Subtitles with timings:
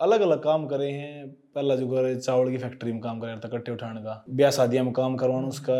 [0.00, 3.48] अलग अलग काम करे हैं। पहला जो करे चावल की फैक्ट्री में काम कर था
[3.48, 5.76] कट्टे उठाने का। ब्याह शादियाँ में काम करवाना उसका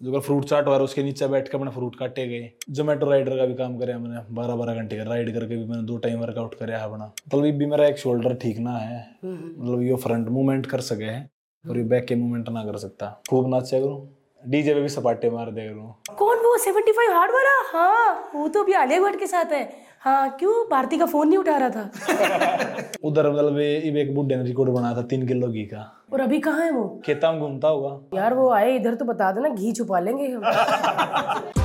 [0.00, 3.44] जो फ्रूट चाट वाला उसके नीचे बैठ के अपने फ्रूट काटे गए। जोमेटो राइडर का
[3.46, 6.54] भी काम करे मैंने बारह बारह घंटे का राइड करके भी मैंने दो टाइम वर्कआउट
[6.54, 10.80] करे अपना। मतलब भी मेरा एक शोल्डर ठीक ना है। मतलब ये फ्रंट मूवमेंट कर
[10.80, 11.28] सके है
[11.64, 14.08] और ये बैक के मूवमेंट ना कर सकता। खूब नाचा करूँ
[14.42, 17.50] डीजे पे भी सपाटे मार दे करूँ। कौन वो 75 हार्ड वाला?
[17.68, 19.64] हाँ वो तो अभी आलिया भट्ट के साथ है।
[20.02, 20.52] हाँ क्यों?
[20.70, 21.82] भारती का फ़ोन नहीं उठा रहा था।
[23.04, 26.64] उधर मतलब एक बुढ़े ने रिकॉर्ड बनाया था तीन किलो घी का। और अभी कहाँ
[26.64, 27.02] है वो?
[27.04, 30.42] खेता में घूमता होगा। यार वो आए इधर तो बता देना घी छुपा लेंगे। हम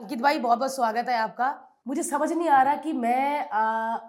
[0.00, 1.54] अंकित भाई बहुत बहुत स्वागत है आपका।
[1.88, 3.60] मुझे समझ नहीं आ रहा कि मैं आ,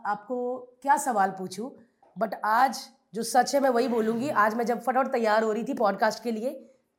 [0.05, 1.71] आपको क्या सवाल पूछूँ
[2.17, 2.79] बट आज
[3.13, 6.23] जो सच है मैं वही बोलूँगी। आज मैं जब फटाफट तैयार हो रही थी पॉडकास्ट
[6.23, 6.49] के लिए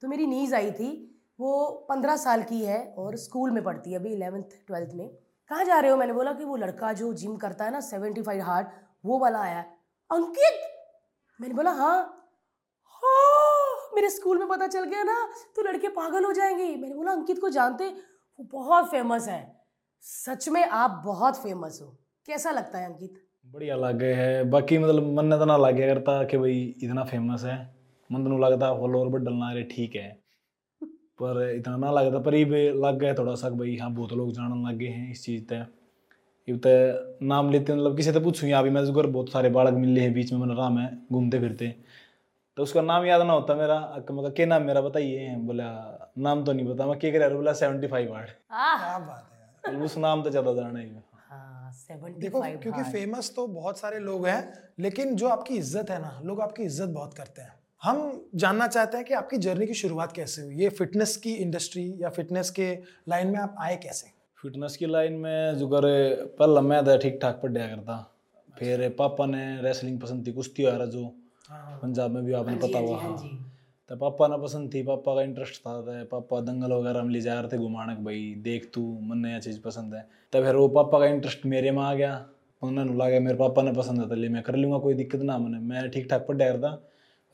[0.02, 0.90] तो मेरी नीज आई थी।
[1.40, 5.08] वो पंद्रह साल की है और स्कूल में पढ़ती है, अभी इलेवेंथ ट्वेल्थ में।
[5.50, 5.96] कहाँ जा रहे हो?
[5.96, 8.68] मैंने बोला कि वो लड़का जो जिम करता है ना सेवेंटी फाइव हार्ड
[9.04, 9.60] वो वाला आया।
[10.10, 10.60] अंकित!
[11.40, 11.98] मैंने बोला हाँ।
[12.84, 17.12] हाँ मेरे स्कूल में पता चल गया ना तो लड़के पागल हो जाएँगे। मैंने बोला,
[17.12, 17.88] अंकित को जानते?
[17.88, 19.64] वो बहुत फ़ेमस है।
[20.02, 23.27] सच में आप बहुत फ़ेमस हो। कैसा लगता है अंकित?
[23.48, 27.44] बढ़िया लगे है। बाकी मतलब मन ने तो ना लगे करता कि भाई इतना फ़ेमस
[27.44, 27.56] है।
[28.10, 30.08] मन तो लगता फॉलोअर पर डलना अरे ठीक है।
[31.20, 34.68] पर इतना ना लगता पर ये लग गया थोड़ा सा भाई हाँ बहुत लोग जानने
[34.68, 35.56] लग गए हैं इस चीज़ ते।
[36.48, 39.74] ये तो नाम लेते मतलब किसी से पूछूँ यहाँ भी मैं तो बहुत सारे बालक
[39.74, 41.74] मिले हैं बीच में मन राम है घूमते फिरते।
[42.56, 43.78] तो उसका नाम याद ना होता मेरा
[44.10, 45.34] मतलब क्या नाम मेरा बताइए?
[45.36, 45.68] बोला
[46.18, 49.98] नाम तो नहीं पता। मैं क्या कर बोला सेवेंटी फाइव वार्ड। क्या बात है उस
[49.98, 51.02] नाम तो ज़्यादा जाना हाँ।
[52.20, 56.40] देखो क्योंकि फ़ेमस तो बहुत सारे लोग हैं लेकिन जो आपकी इज़्ज़त है ना लोग
[56.40, 60.42] आपकी इज़्ज़त बहुत करते हैं। हम जानना चाहते हैं कि आपकी जर्नी की शुरुआत कैसे
[60.42, 60.54] हुई?
[60.56, 62.72] ये फिटनेस की इंडस्ट्री या फिटनेस के
[63.08, 64.10] लाइन में आप आए कैसे?
[64.42, 67.96] फिटनेस की लाइन में जो करे पहला मैं तो ठीक ठाक पढ़ करता
[68.58, 71.04] फिर पापा ने रेसलिंग पसंद थी कुश्ती वगैरह जो
[71.82, 73.47] पंजाब में भी आपने पता हुआ हाँ
[73.90, 77.20] तो पापा ने पसंद थी पापा का इंटरेस्ट था तो पापा दंगल वगैरह में ले
[77.20, 80.66] जा रहे थे घुमाने भाई देख तू मन नया चीज़ पसंद है तो फिर वो
[80.74, 82.12] पापा का इंटरेस्ट मेरे में आ गया
[82.62, 85.38] उन्होंने लगा मेरे पापा ने पसंद है तो ले मैं कर लूँगा कोई दिक्कत ना
[85.38, 86.74] मैंने मैं ठीक ठाक पढ़ करता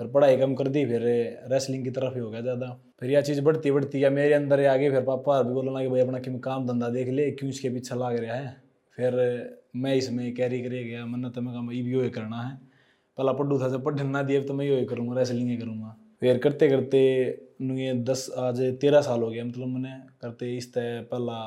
[0.01, 1.03] फिर पढ़ाई कम कर दी फिर
[1.51, 2.69] रेसलिंग की तरफ़ ही हो गया ज़्यादा
[3.01, 5.89] फिर यह चीज़ बढ़ती बढ़ती या मेरे अंदर आ गई फिर पापा भी बोलना कि
[5.89, 8.57] भाई अपना क्यों काम धंधा देख ले क्यों इसके पीछे लाग रहा है
[8.99, 9.19] फिर
[9.77, 12.57] मैं इसमें कैरी करे गया मन तो मैं कहा भी यो करना है
[13.19, 16.69] पहला पढ़ू था जब पढ़ना दिए तो मैं यो करूँगा रेसलिंग ही करूँगा फिर करते
[16.69, 17.01] करते
[17.79, 19.91] ये दस आज तेरह साल हो गया मतलब मैंने
[20.21, 21.41] करते इस तय पहला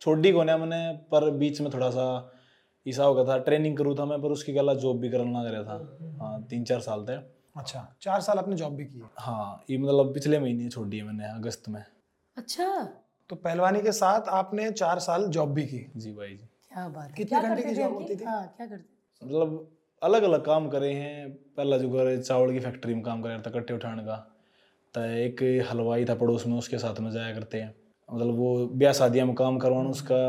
[0.00, 2.04] छोड़ी को मैंने पर बीच में थोड़ा सा
[2.86, 5.54] ऐसा हो गया था ट्रेनिंग करूँ था मैं पर उसकी गला जॉब भी करना लग
[5.54, 9.64] रहा था। हाँ तीन चार साल तक। अच्छा चार साल आपने जॉब भी की हाँ?
[9.70, 11.82] ये मतलब पिछले महीने छोड़ी है मैंने अगस्त में।
[12.36, 12.68] अच्छा।
[13.30, 15.84] तो पहलवानी के साथ आपने चार साल जॉब भी की?
[15.96, 18.24] जी भाई जी। क्या बात है। कितने घंटे की जॉब होती थी?
[18.24, 22.94] हाँ क्या करते मतलब अलग अलग काम करे हैं। पहला जो करे चावल की फैक्ट्री
[22.94, 24.16] में काम कर था कट्टे उठाने का।
[24.94, 27.74] तो एक हलवाई था पड़ोस में, उसके साथ में जाया करते हैं।
[28.08, 30.20] मतलब वो ब्याह शादियाँ में काम करवाना, उसका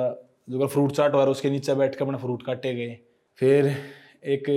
[0.50, 3.00] जो कर फ्रूट चाट वाला, उसके नीचे बैठ के अपने फ्रूट काटे गए।
[3.40, 3.75] फिर
[4.25, 4.47] एक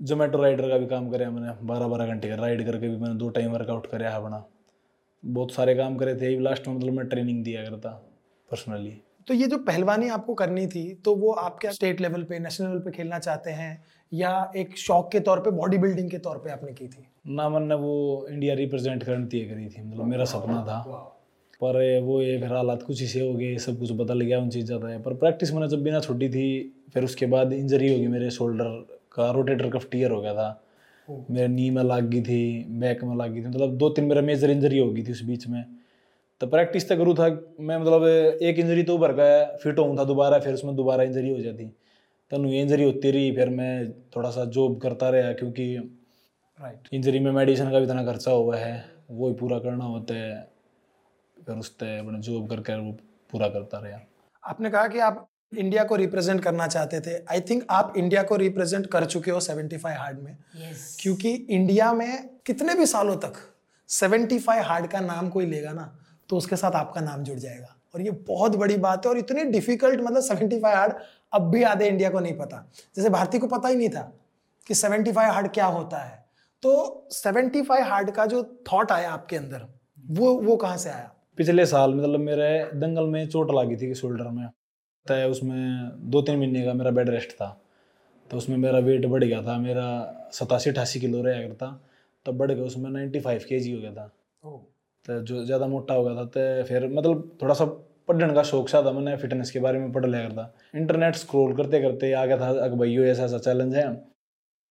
[0.00, 3.14] जोमेटो राइडर का भी काम करे मैंने बारह बारह घंटे का राइड करके भी मैंने
[3.14, 4.44] दो टाइम वर्कआउट करे अपना।
[5.24, 7.90] बहुत सारे काम करे थे लास्ट में मतलब मैं ट्रेनिंग दिया करता
[8.48, 8.90] पर्सनली
[9.28, 12.68] तो ये जो पहलवानी आपको करनी थी तो वो आप क्या स्टेट लेवल पे नेशनल
[12.68, 13.70] लेवल पे खेलना चाहते हैं
[14.12, 17.06] या एक शौक के तौर पे बॉडी बिल्डिंग के तौर पे आपने की थी?
[17.28, 20.78] ना मैंने वो इंडिया रिप्रेजेंट करनी थी करी थी मतलब मेरा सपना था।
[21.60, 24.50] पर वो ये फिर हालात कुछ ही से हो गए सब कुछ बदल गया उन
[24.50, 26.46] चीज़ ज़्यादा है। पर प्रैक्टिस मैंने जब बिना छुट्टी थी
[26.94, 28.64] फिर उसके बाद इंजरी होगी मेरे शोल्डर
[29.12, 30.62] का रोटेटर कफ टीयर हो गया था।
[31.08, 34.22] मेरे नी में लाग गई थी बैक में लाग गई थी मतलब दो तीन मेरा
[34.22, 35.64] मेजर इंजरी हो गई थी उस बीच में।
[36.40, 37.28] तो प्रैक्टिस तो करूँ था
[37.60, 38.04] मैं मतलब
[38.42, 41.64] एक इंजरी तो उभर गया फिट हूँ था दोबारा फिर उसमें दोबारा इंजरी हो जाती।
[42.32, 45.74] तो ये इंजरी होती रही फिर मैं थोड़ा सा जॉब करता रहा क्योंकि
[46.60, 50.14] राइट इंजरी में मेडिसिन का भी इतना खर्चा हुआ है वो ही पूरा करना होता
[50.14, 50.36] है।
[51.36, 52.92] फिर उस अपने जॉब करके वो
[53.32, 54.00] पूरा करता रहा।
[54.44, 58.36] आपने कहा कि आप इंडिया को रिप्रेजेंट करना चाहते थे। आई थिंक आप इंडिया को
[58.36, 60.96] रिप्रेजेंट कर चुके हो 75 हार्ड में। Yes.
[61.00, 63.34] क्योंकि इंडिया में कितने भी सालों तक
[63.88, 65.86] 75 हार्ड का नाम कोई लेगा ना
[66.28, 69.44] तो उसके साथ आपका नाम जुड़ जाएगा। और ये बहुत बड़ी बात है और इतनी
[69.44, 70.94] डिफ़िकल्ट मतलब 75 हार्ड
[71.32, 72.64] अब भी आधे इंडिया को नहीं पता।
[72.96, 74.12] जैसे भारती को पता ही नहीं था
[74.66, 76.24] कि 75 हार्ड क्या होता है।
[76.62, 78.42] तो 75 हार्ड का जो
[78.72, 79.66] थॉट आया आपके अंदर
[80.10, 81.12] वो वो कहाँ से आया?
[81.36, 84.46] पिछले साल मतलब मेरे दंगल में चोट लगी थी शोल्डर में।
[85.06, 87.60] तय उसमें दो तीन महीने का मेरा बेड रेस्ट था।
[88.30, 89.88] तो उसमें मेरा वेट बढ़ गया था मेरा
[90.32, 91.66] सतासी अठासी किलो रहा करता
[92.26, 94.10] तब बढ़ गया उसमें नाइन्टी फाइव के जी हो गया था।
[95.06, 97.64] तो जो ज़्यादा मोटा हो गया था तो फिर मतलब थोड़ा सा
[98.08, 101.54] पढ़ने का शौक सा था मैंने फिटनेस के बारे में पढ़ लिया करता। इंटरनेट स्क्रॉल
[101.56, 103.86] करते करते आ गया था अगर भाई ऐसा ऐसा चैलेंज है।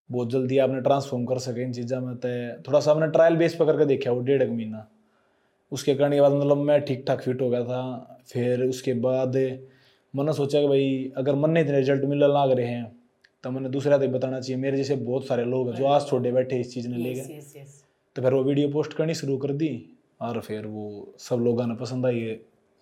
[0.10, 2.30] बहुत जल्दी आपने ट्रांसफॉर्म कर सके इन चीज़ों में तो
[2.64, 4.88] थोड़ा सा हमने ट्रायल बेस पर करके देखा वो डेढ़ एक महीना।
[5.72, 9.36] उसके करने के बाद मतलब मैं ठीक ठाक फिट हो गया था। फिर उसके बाद
[10.14, 12.92] मैंने सोचा कि भाई अगर मन ने इतने रिज़ल्ट मिलने लग रहे हैं
[13.44, 16.32] तो मैंने दूसरा तक बताना चाहिए। मेरे जैसे बहुत सारे लोग हैं जो आज छोटे
[16.32, 17.42] बैठे इस चीज़ ने ले गए
[18.16, 19.74] तो फिर वो वीडियो पोस्ट करनी शुरू कर दी।
[20.22, 22.36] और फिर वो सब लोगों ने पसंद आई है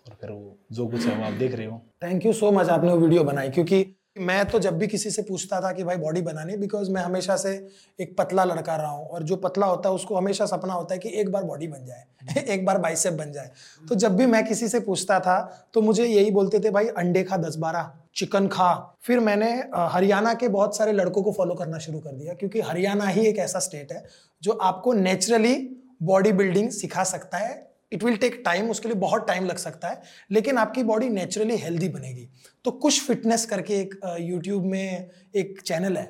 [0.06, 2.70] और फिर वो जो कुछ है वो आप देख रहे हो। थैंक यू सो मच
[2.70, 3.86] आपने वो वीडियो बनाई, क्योंकि
[4.18, 7.36] मैं तो जब भी किसी से पूछता था कि भाई बॉडी बनानी बिकॉज़ मैं हमेशा
[7.36, 7.52] से
[8.00, 11.00] एक पतला लड़का रहा हूँ, और जो पतला होता है उसको हमेशा सपना होता है
[11.00, 13.50] कि एक बार बॉडी बन जाए, एक बार बाइसेप बन जाए।
[13.82, 15.40] तो जब भी मैं किसी से पूछता था
[15.74, 20.34] तो मुझे यही बोलते थे, भाई, अंडे खा दस बारह, चिकन खा। फिर मैंने हरियाणा
[20.34, 23.60] के बहुत सारे लड़कों को फॉलो करना शुरू कर दिया, क्योंकि हरियाणा ही एक ऐसा
[23.62, 24.04] स्टेट है
[24.42, 25.56] जो आपको नेचुरली
[26.04, 29.88] बॉडी बिल्डिंग सिखा सकता है। इट विल टेक टाइम उसके लिए बहुत टाइम लग सकता
[29.88, 30.02] है,
[30.32, 32.28] लेकिन आपकी बॉडी नेचुरली हेल्दी बनेगी।
[32.66, 36.06] तो कुछ फिटनेस करके एक यूट्यूब में एक चैनल है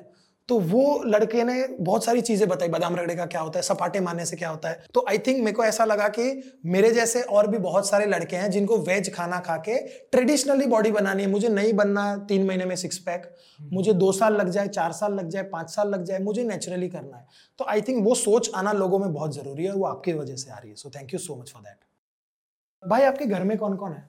[0.48, 4.00] तो वो लड़के ने बहुत सारी चीज़ें बताई। बादाम रगड़े का क्या होता है सपाटे
[4.00, 7.22] मारने से क्या होता है। तो आई थिंक मेरे को ऐसा लगा कि मेरे जैसे
[7.22, 9.76] और भी बहुत सारे लड़के हैं जिनको वेज खाना खा के
[10.10, 13.34] ट्रेडिशनली बॉडी बनानी है। मुझे नहीं बनना तीन महीने में सिक्स पैक
[13.72, 16.88] मुझे दो साल लग जाए चार साल लग जाए पाँच साल लग जाए मुझे नेचुरली
[16.88, 17.26] करना है।
[17.58, 20.36] तो आई थिंक वो सोच आना लोगों में बहुत ज़रूरी है और वो आपकी वजह
[20.36, 21.78] से आ रही है। So thank you so much for that
[22.82, 24.06] भाई आपके घर में कौन कौन है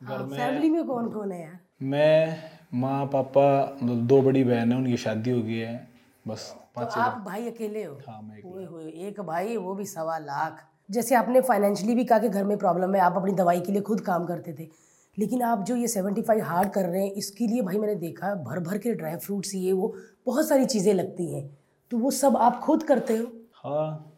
[0.00, 1.58] घर में फैमिली में कौन कौन है यार?
[1.82, 3.48] मैं माँ पापा
[3.82, 5.76] दो बड़ी बहन है उनकी शादी हो गई है।
[6.24, 7.94] बस तो आप भाई अकेले हो?
[8.08, 12.04] हाँ मैं एक ओए होए एक भाई वो भी सवा लाख। जैसे आपने फाइनेंशियली भी
[12.04, 14.68] कहा कि घर में प्रॉब्लम है आप अपनी दवाई के लिए खुद काम करते थे।
[15.16, 18.34] लेकिन आप जो ये सेवेंटी फाइव हार्ड कर रहे हैं इसके लिए भाई मैंने देखा
[18.44, 19.94] भर भर के ड्राई फ्रूट्स ये वो
[20.26, 21.46] बहुत सारी चीज़ें लगती हैं।
[21.92, 23.26] तो वो सब आप खुद करते हो?
[23.54, 24.12] हाँ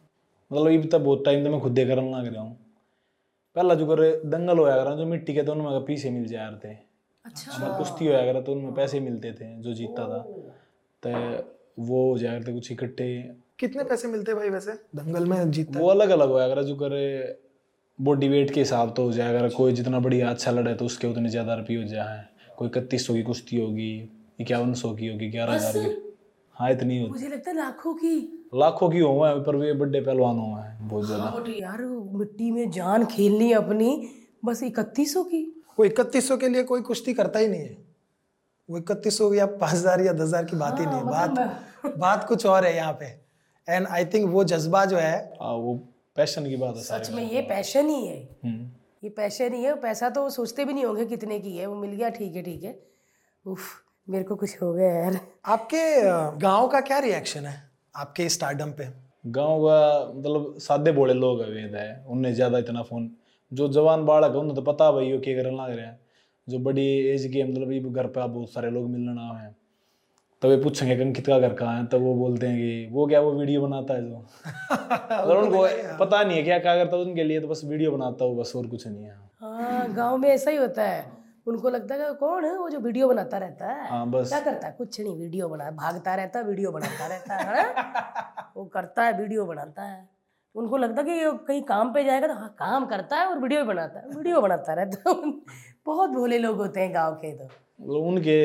[0.51, 2.57] मतलब ये तो बहुत टाइम तो मैं खुद करने लग रहा हूँ।
[3.55, 6.73] पहला जो कर दंगल होया करा जो मिट्टी के तो उनमें पीछे मिल जाया थे
[7.29, 10.21] अच्छा। अगर कुश्ती होया करा तो उनमें पैसे मिलते थे जो जीतता था।
[11.03, 11.09] तो
[11.83, 13.07] वो हो जाया करते कुछ इकट्ठे।
[13.59, 14.71] कितने पैसे मिलते भाई वैसे?
[14.95, 17.05] दंगल में जीतता वो अलग अलग होया करा जो करे
[17.99, 21.07] बॉडी वेट के हिसाब तो हो जाया करा कोई जितना बढ़िया अच्छा लड़े तो उसके
[21.07, 22.25] उतने ज़्यादा रुपये हो जाए।
[22.57, 23.91] कोई इकतीस सौ की कुश्ती होगी
[24.39, 25.95] इक्यावन सौ की होगी ग्यारह हज़ार की।
[26.55, 28.15] हाँ इतनी होती। मुझे लगता है लाखों की।
[28.55, 31.81] लाखों की हुआ है पर वे बड़े पहलवान हुआ है बहुत ज़्यादा। बट यार
[32.15, 33.89] मिट्टी में जान खेलनी अपनी
[34.45, 35.43] बस इकतीस सौ की।
[35.79, 37.77] वो इकतीस सौ के लिए कोई कुश्ती करता ही नहीं है।
[38.69, 41.95] वो इकतीस सौ या पाँच हज़ार या दस हज़ार की बात ही नहीं है। बात
[41.97, 43.05] बात कुछ और है यहाँ पे।
[43.67, 45.75] एंड आई थिंक वो जज्बा जो है हाँ वो
[46.15, 48.69] पैशन की बात है सच में। ये पैशन ही है। हम्म।
[49.03, 51.75] ये पैशन ही है। पैसा तो वो सोचते भी नहीं होंगे कितने की है। वो
[51.75, 52.77] मिल गया ठीक है ठीक है।
[53.45, 53.69] उफ
[54.07, 55.83] मेरे को कुछ हो गया यार। आपके
[56.39, 57.55] गाँव का क्या रिएक्शन है?
[57.95, 58.87] आपके स्टारडम पे।
[59.27, 63.09] गाँव का मतलब सादे बोले लोग है वेद है। उनने ज़्यादा इतना फ़ोन
[63.53, 65.99] जो जवान बालक है उन्हें तो पता भाई वो क्या करने लग रहे हैं।
[66.49, 69.55] जो बड़ी एज के मतलब ये घर पे बहुत सारे लोग मिलने ना है।
[70.41, 71.85] तो वे पूछेंगे कि अंकित का घर कहाँ है?
[71.85, 74.25] तो वो बोलते हैं कि वो क्या वो वीडियो बनाता है जो?
[75.11, 75.63] अगर उनको
[75.97, 78.53] पता नहीं है क्या क्या करता है उनके लिए तो बस वीडियो बनाता हो बस
[78.55, 82.45] और कुछ नहीं है। हाँ गाँव में ऐसा ही होता है। उनको लगता है कौन
[82.45, 83.89] है वो जो वीडियो बनाता रहता है?
[83.89, 84.73] हाँ बस। क्या करता है?
[84.77, 88.53] कुछ नहीं वीडियो बना भागता रहता है वीडियो बनाता रहता है हाँ?
[88.57, 90.09] वो करता है वीडियो बनाता है।
[90.55, 93.39] उनको लगता है कि ये कहीं काम पे जाएगा तो हाँ काम करता है और
[93.39, 95.15] वीडियो भी बनाता है वीडियो बनाता रहता है।
[95.85, 98.37] बहुत भोले लोग होते हैं गाँव के तो। मतलब उनके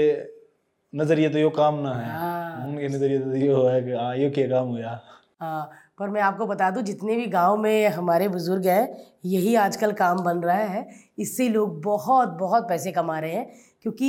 [0.93, 4.31] नज़रिए तो यो काम ना है। हाँ। उनके नज़रिए तो यो है कि हाँ यो
[4.31, 5.01] क्या काम हुआ।
[5.41, 9.93] हाँ पर मैं आपको बता दूँ जितने भी गाँव में हमारे बुज़ुर्ग हैं यही आजकल
[9.93, 14.07] काम बन रहा है। इससे लोग बहुत बहुत पैसे कमा रहे हैं क्योंकि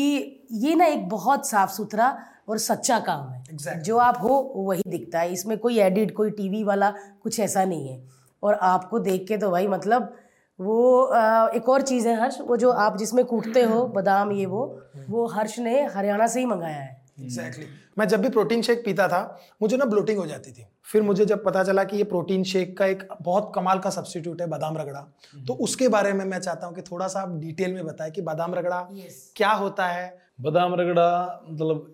[0.51, 3.81] ये ना एक बहुत साफ़ सुथरा और सच्चा काम है। Exactly.
[3.81, 7.87] जो आप हो वही दिखता है। इसमें कोई एडिट कोई टीवी वाला कुछ ऐसा नहीं
[7.87, 8.03] है।
[8.43, 10.13] और आपको देख के तो भाई मतलब
[10.59, 14.45] वो आ, एक और चीज़ है हर्ष वो जो आप जिसमें कूटते हो बादाम ये
[14.45, 14.61] वो
[15.09, 17.97] वो हर्ष ने हरियाणा से ही मंगाया है। Exactly exactly.
[17.97, 19.19] मैं जब भी प्रोटीन शेक पीता था
[19.61, 22.77] मुझे ना ब्लोटिंग हो जाती थी। फिर मुझे जब पता चला कि ये प्रोटीन शेक
[22.77, 24.99] का एक बहुत कमाल का सब्स्टिट्यूट है बादाम रगड़ा
[25.47, 28.21] तो उसके बारे में मैं चाहता हूँ कि थोड़ा सा आप डिटेल में बताएँ कि
[28.21, 30.07] बादाम रगड़ा यस क्या होता है।
[30.41, 31.93] बादाम रगड़ा मतलब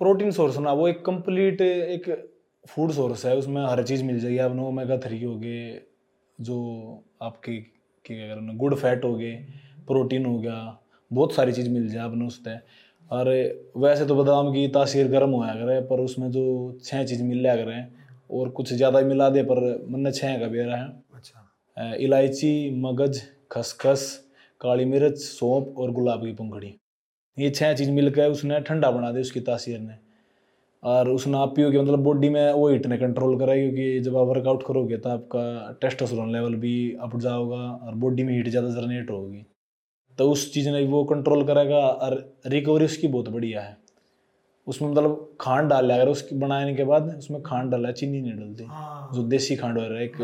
[0.00, 2.04] प्रोटीन सोर्स ना वो एक कंप्लीट एक
[2.64, 5.80] फ़ूड सोर्स है उसमें हर चीज़ मिल जाएगी। आपने ओमेगा थ्री हो गए
[6.38, 6.58] जो
[7.22, 9.32] आपके क्या कहते गुड फैट हो गए
[9.86, 10.78] प्रोटीन हो गया
[11.10, 12.56] बहुत सारी चीज़ मिल जाए आपने उससे।
[13.10, 13.28] और
[13.76, 16.46] वैसे तो बादाम की तासीर गर्म होया करे पर उसमें जो
[16.84, 17.86] छः चीज़ मिल लिया करें
[18.30, 23.20] और कुछ ज़्यादा मिला दे पर मैंने छः का बेरा है। अच्छा। इलायची मगज
[23.52, 24.12] खसखस
[24.60, 26.74] काली मिर्च सौंप और गुलाब की पंखड़ी
[27.38, 29.94] ये छह चीज़ मिलकर उसने ठंडा बना दिया उसकी तासीर ने।
[30.82, 34.16] और उस नाप पियो कि मतलब बॉडी में वो हीट ने कंट्रोल करा क्योंकि जब
[34.16, 38.68] आप वर्कआउट करोगे तो आपका टेस्टोस्टेरोन लेवल भी अप जाओगा और बॉडी में हीट ज़्यादा
[38.70, 39.44] जनरेट होगी।
[40.18, 42.16] तो उस चीज़ ने वो कंट्रोल करेगा और
[42.46, 43.76] रिकवरी उसकी बहुत बढ़िया है।
[44.66, 48.64] उसमें मतलब खांड डाल अगर उसकी बनाने के बाद उसमें खांड डाला चीनी नहीं डालती।
[48.64, 50.20] हाँ। जो देसी खांड वगैरह एक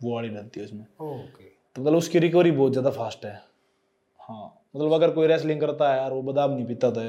[0.00, 1.44] वो वाली डालती है उसमें। ओके।
[1.76, 3.34] तो मतलब उसकी रिकवरी बहुत ज़्यादा फास्ट है।
[4.18, 7.02] हाँ। मतलब अगर कोई रेसलिंग करता है यार वो बादाम नहीं पीता तो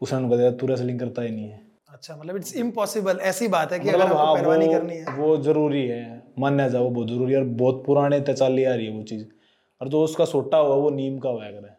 [0.00, 3.72] उसने उनको कहता तू रेसलिंग करता ही नहीं है। अच्छा मतलब इट्स इम्पॉसिबल ऐसी बात
[3.72, 7.32] है कि अगर मतलब आपको हाँ करनी है। वो ज़रूरी है। मान्या जाओ बहुत ज़रूरी
[7.32, 9.24] है और बहुत पुराने चाली आ रही है वो चीज़।
[9.80, 11.74] और जो उसका सोटा हुआ वो नीम का हुआ करे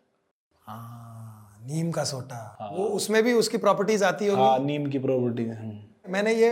[0.68, 5.00] हाँ नीम का सोटा। हाँ, वो उसमें भी उसकी प्रॉपर्टीज़ आती होगी। हाँ नीम की
[5.00, 5.46] प्रॉपर्टी
[6.10, 6.52] मैंने ये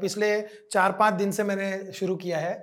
[0.00, 0.28] पिछले
[0.72, 2.54] चार पाँच दिन से मैंने शुरू किया है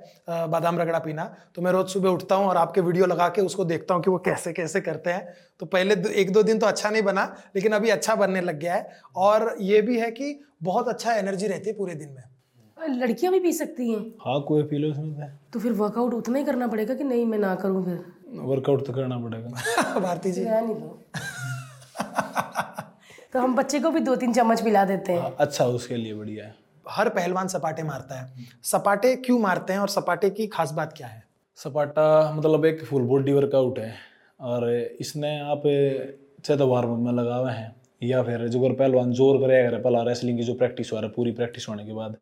[0.50, 1.24] बादाम रगड़ा पीना।
[1.56, 4.10] तो मैं रोज सुबह उठता हूँ और आपके वीडियो लगा के उसको देखता हूँ कि
[4.10, 7.24] वो कैसे कैसे करते हैं। तो पहले एक दो दिन तो अच्छा नहीं बना
[7.56, 11.48] लेकिन अभी अच्छा बनने लग गया है। और ये भी है कि बहुत अच्छा एनर्जी
[11.48, 12.24] रहती है पूरे दिन में।
[12.78, 14.00] लड़कियाँ भी पी सकती हैं?
[14.26, 17.38] हाँ कोई पी लो उसमें तो फिर वर्कआउट उतना ही करना पड़ेगा कि नहीं मैं
[17.40, 18.00] ना करूँ फिर?
[18.44, 20.76] वर्कआउट तो करना पड़ेगा। भारती जी। नहीं
[23.34, 26.14] तो हम बच्चे को भी दो तीन चम्मच पिला देते हैं। हाँ, अच्छा उसके लिए
[26.14, 26.56] बढ़िया है।
[26.86, 31.08] हर पहलवान सपाटे मारता है। सपाटे क्यों मारते हैं और सपाटे की खास बात क्या
[31.08, 31.24] है?
[31.58, 33.94] सपाटा मतलब एक फुल बॉडी वर्कआउट है
[34.40, 34.70] और
[35.02, 35.62] इसने आप
[36.46, 39.82] चाहे तो वार्म में लगा हुए हैं या फिर जो अगर पहलवान ज़ोर करे अगर
[39.82, 42.18] पहला रेसलिंग की जो प्रैक्टिस हो रहा है पूरी प्रैक्टिस होने के बाद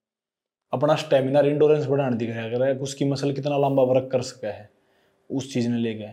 [0.74, 4.70] अपना स्टेमिना इंडोरेंस बढ़ाने दिखाया अगर उसकी मसल कितना लंबा वर्क कर सका है
[5.30, 6.12] उस चीज़ ने ले लेके।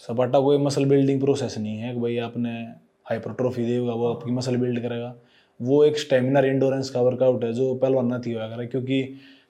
[0.00, 2.52] सपाटा कोई मसल बिल्डिंग प्रोसेस नहीं है कि भाई आपने
[3.06, 5.14] हाइपरट्रोफी देगा वो आपकी मसल बिल्ड करेगा।
[5.60, 9.02] वो एक स्टेमिना इंडोरेंस का वर्कआउट है जो पहलवान थी होया करे क्योंकि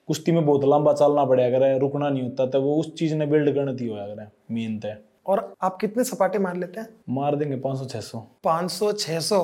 [0.08, 3.26] कुश्ती में बहुत लंबा चलना पड़ा करे रुकना नहीं होता तो वो उस चीज़ ने
[3.26, 4.94] बिल्ड करना थी होया करे मेन तो।
[5.26, 6.88] और आप कितने सपाटे मार लेते हैं?
[7.08, 9.38] मार देंगे पाँच सौ छः सौ। पाँच सौ छह सौ?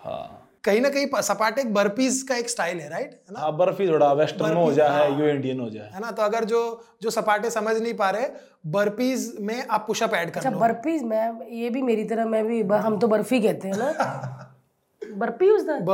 [0.00, 3.40] हाँ। कहीं ना कहीं सपाटे बर्फीज का एक स्टाइल है राइट है ना?
[3.40, 6.10] हाँ बर्फ़ी थोड़ा वेस्टर्न हो जाए हाँ, यू इंडियन हो जाए। है ना?
[6.10, 6.60] तो अगर जो
[7.02, 8.28] जो सपाटे समझ नहीं पा रहे
[8.66, 12.44] बर्फीज में आप पुशअप ऐड कर अच्छा लो। बर्फ़ी मैं ये भी मेरी तरह मैं
[12.46, 13.92] भी हम तो बर्फ़ी कहते हैं ना।
[15.16, 15.84] बर्फ़ी उस दिन?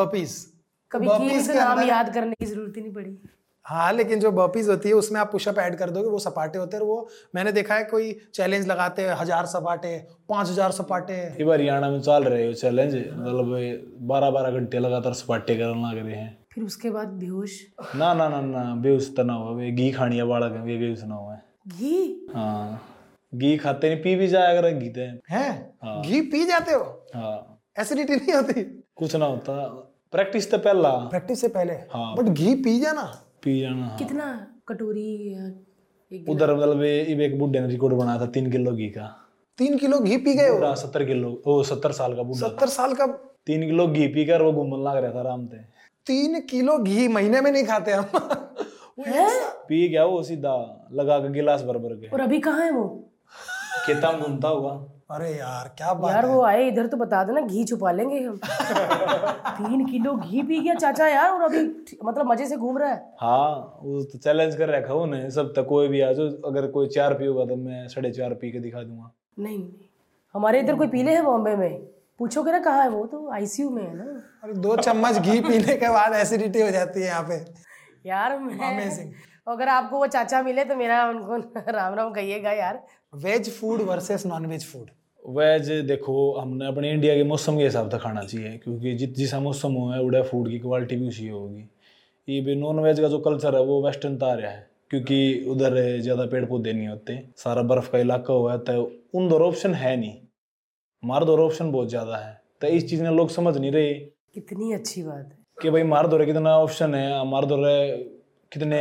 [0.90, 3.18] कभी बर्फीज के नाम याद करने की ज़रूरत ही नहीं पड़ी।
[3.66, 6.76] हाँ लेकिन जो बर्पीज होती है उसमें आप पुशअप ऐड कर दोगे वो सपाटे होते
[6.76, 9.96] हैं वो मैंने देखा है कोई चैलेंज लगाते हैं हज़ार सपाटे
[10.28, 14.78] पाँच हज़ार सपाटे। ये बार हरियाणा में चल रहे हो चैलेंज मतलब बारह बारह घंटे
[14.78, 17.58] लगातार सपाटे करना लग रहे हैं। फिर उसके बाद बेहोश?
[17.96, 21.02] ना ना ना ना बेउस तो ना हुआ वे घी खानी है बालक वे बेउस
[21.04, 22.26] ना हुआ घी?
[22.34, 22.80] हाँ
[23.32, 26.02] घी खाते नहीं पी भी जाया अगर घी ते। हैं?
[26.02, 26.82] घी पी जाते हो?
[27.14, 28.62] हाँ। एसिडिटी नहीं होती?
[28.96, 29.52] कुछ ना होता
[30.12, 31.72] प्रैक्टिस तो पहला। प्रैक्टिस से पहले?
[31.92, 33.12] हाँ। बट घी पी जाना?
[33.44, 34.26] पी जाना। कितना
[34.68, 35.08] कटोरी
[36.28, 39.06] उधर मतलब एक बुढ़े ने रिकॉर्ड बनाया था तीन किलो घी का।
[39.58, 40.74] तीन किलो घी पी गए हो?
[40.74, 43.06] सत्तर किलो ओ सत्तर साल का बुढ़ा सत्तर साल का
[43.46, 45.56] तीन किलो घी पी कर वो घूमने लग रहा था आराम से।
[46.06, 50.54] तीन किलो घी महीने में नहीं खाते हम। वो एक सा- पी गया वो सीधा
[50.92, 53.10] लगा के गिलास भर भर के। और अभी कहाँ है वो?
[53.86, 54.72] खेता में घूमता होगा
[55.14, 58.36] अरे यार क्या बात यार वो आए इधर तो बता देना घी छुपा लेंगे हम।
[59.58, 61.60] तीन किलो घी पी गया चाचा यार और अभी
[62.04, 65.66] मतलब मज़े से घूम रहा है। हाँ वो तो चैलेंज कर रखा उन्हें सब तक
[65.68, 68.82] कोई भी आ जाओ अगर कोई चार पियोगा तो मैं साढ़े चार पी के दिखा
[68.82, 69.88] दूँगा। नहीं नहीं
[70.34, 71.78] हमारे इधर कोई पीले है बॉम्बे में?
[72.18, 74.04] पूछोगे ना कहाँ है वो तो आईसीयू में है ना।
[74.44, 77.38] अरे दो चम्मच घी पीने के बाद एसिडिटी हो जाती है यहाँ पे।
[78.06, 79.12] यार मैं
[79.48, 81.36] अगर आपको वो चाचा मिले तो मेरा उनको
[81.72, 82.82] राम राम कहिएगा यार।
[83.24, 84.90] Veg food versus non veg food
[85.24, 89.38] veg देखो हमने अपने इंडिया के मौसम के हिसाब से खाना चाहिए क्योंकि जित जैसा
[89.40, 91.68] मौसम हो है उड़ा फ़ूड की क्वालिटी भी उसी होगी।
[92.28, 95.46] ये भी नॉन वेज का जो कल्चर है वो वेस्टर्न तो आ रहा है क्योंकि
[95.50, 98.82] उधर ज़्यादा पेड़ पौधे नहीं होते सारा बर्फ़ का इलाका हुआ है तो
[99.14, 100.14] उन दो ऑप्शन है नहीं।
[101.02, 104.72] हमारे दो ऑप्शन बहुत ज़्यादा है तो इस चीज़ ने लोग समझ नहीं रहे। कितनी
[104.72, 107.76] अच्छी बात है। कि भाई मार दौरे कितना ऑप्शन है मार दौरे
[108.52, 108.80] कितने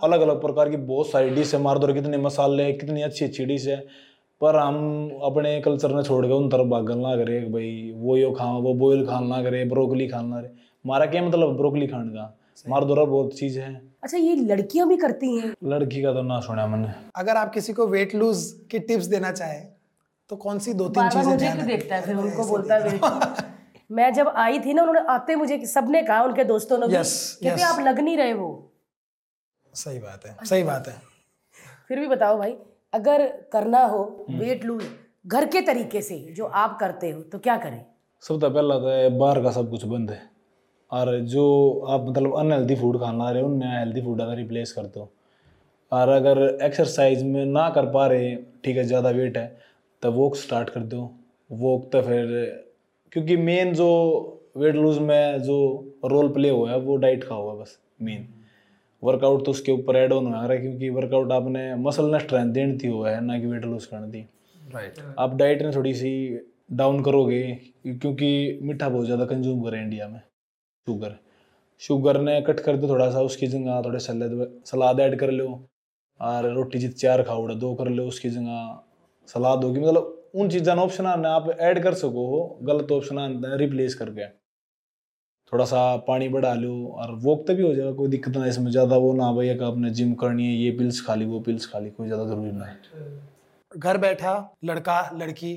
[0.00, 3.44] अलग अलग प्रकार की बहुत सारी डिश है मार दौरे कितने मसाले कितनी अच्छी अच्छी
[3.46, 3.84] डिश है।
[4.40, 4.76] पर हम
[5.24, 8.74] अपने कल्चर ने छोड़ के उन तरफ़ भागन ना करे भाई वो यो खा वो
[8.74, 10.50] बॉयल खान ना करे ब्रोकली खान ना करे।
[10.86, 12.36] मारा क्या मतलब ब्रोकली खान का?
[12.68, 15.54] मार दौरा बहुत चीज़ है। अच्छा ये लड़कियाँ भी करती हैं?
[15.64, 19.32] लड़की का तो ना सुना मैंने। अगर आप किसी को वेट लूज की टिप्स देना
[19.32, 19.60] चाहे
[20.30, 22.02] तो कौन सी दो तीन चीज़ें मुझे क्यों देखता है?
[22.02, 23.44] फिर उनको बोलता है
[23.90, 27.62] मैं जब आई थी ना उन्होंने आते मुझे सबने कहा उनके दोस्तों ने Yes, कहते
[27.62, 27.68] yes.
[27.68, 28.50] आप लग नहीं रहे वो।
[29.74, 30.94] सही बात है सही बात है।
[31.88, 32.56] फिर भी बताओ भाई।
[32.92, 34.82] अगर करना हो वेट लूज
[35.26, 37.84] घर के तरीके से जो आप करते हो तो क्या करें?
[38.22, 40.20] सब तो पहला तो बाहर का सब कुछ बंद है।
[40.90, 41.44] और जो
[41.88, 45.08] आप मतलब अनहेल्दी फ़ूड खाना रहे हो उन्हें हेल्दी फ़ूड अगर रिप्लेस कर दो
[45.92, 49.46] और अगर एक्सरसाइज में ना कर पा रहे ठीक है ज़्यादा वेट है
[50.02, 51.10] तो वॉक स्टार्ट कर दो।
[51.50, 52.26] वॉक तो फिर
[53.12, 53.88] क्योंकि मेन जो
[54.56, 55.56] वेट लूज में जो
[56.04, 58.28] रोल प्ले हुआ है वो डाइट का हुआ है बस मेन
[59.02, 62.78] वर्कआउट तो उसके ऊपर एड ऑन हुआ है क्योंकि वर्कआउट आपने मसल ने स्ट्रेंथ देनी
[62.78, 64.28] थी हुआ है ना कि वेट लूज करनी थी।
[64.62, 66.12] राइट आप डाइट ने थोड़ी सी
[66.72, 67.42] डाउन करोगे
[67.86, 70.20] क्योंकि मीठा बहुत ज़्यादा कंज्यूम करें इंडिया में
[70.86, 71.16] शुगर
[71.82, 75.48] शुगर ने कट कर दो थोड़ा सा उसकी जगह थोड़े सलाद सलाद ऐड कर लो
[76.20, 78.78] और रोटी जित चार खाओ दो कर लो उसकी जगह
[79.28, 83.54] सलाद होगी। मतलब उन चीज़ों ऑप्शन आना आप ऐड कर सको हो गलत ऑप्शन आना
[83.56, 84.26] रिप्लेस करके।
[85.52, 88.70] थोड़ा सा पानी बढ़ा लो और वॉक तो भी हो जाएगा कोई दिक्कत ना इसमें।
[88.70, 91.66] ज़्यादा वो ना भैया कि आपने जिम करनी है ये पिल्स खा ली वो पिल्स
[91.66, 92.78] खा ली कोई ज़्यादा ज़रूरी ना है।
[93.72, 95.54] घर बैठा लड़का लड़की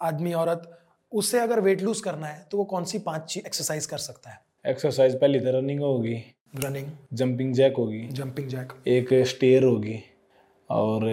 [0.00, 0.70] आदमी औरत
[1.12, 4.40] उससे अगर वेट लूज करना है तो वो कौन सी पाँच एक्सरसाइज कर सकता है?
[4.66, 6.14] एक्सरसाइज पहली तो रनिंग होगी।
[6.56, 9.98] रनिंग जंपिंग जैक होगी। जंपिंग जैक एक स्टेयर होगी।
[10.70, 11.04] और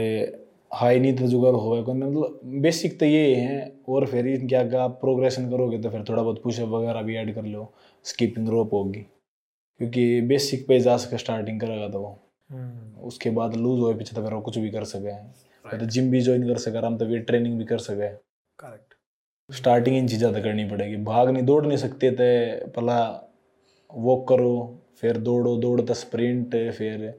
[0.74, 5.50] हाई नी होगा। कौन मतलब बेसिक तो ये हैं। और फिर इनके आगे आप प्रोग्रेशन
[5.50, 7.72] करोगे तो फिर थोड़ा बहुत पुशअप वगैरह भी ऐड कर लो।
[8.05, 9.05] स्कीपिंग रोप होगी।
[9.79, 12.19] क्योंकि बेसिक पे जा सके स्टार्टिंग करेगा तो वो।
[13.03, 15.15] उसके बाद लूज हो पीछे तो फिर वो कुछ भी कर सके।
[15.65, 18.09] फिर तो जिम भी ज्वाइन कर सके आराम तो वेट ट्रेनिंग भी कर सके।
[18.59, 18.93] करेक्ट
[19.50, 22.97] स्टार्टिंग इन चीज़ें तो करनी पड़ेगी। भाग नहीं दौड़ नहीं सकते तो पहला
[23.89, 27.13] वॉक करो फिर दौड़ो दौड़ तो स्प्रिंट फिर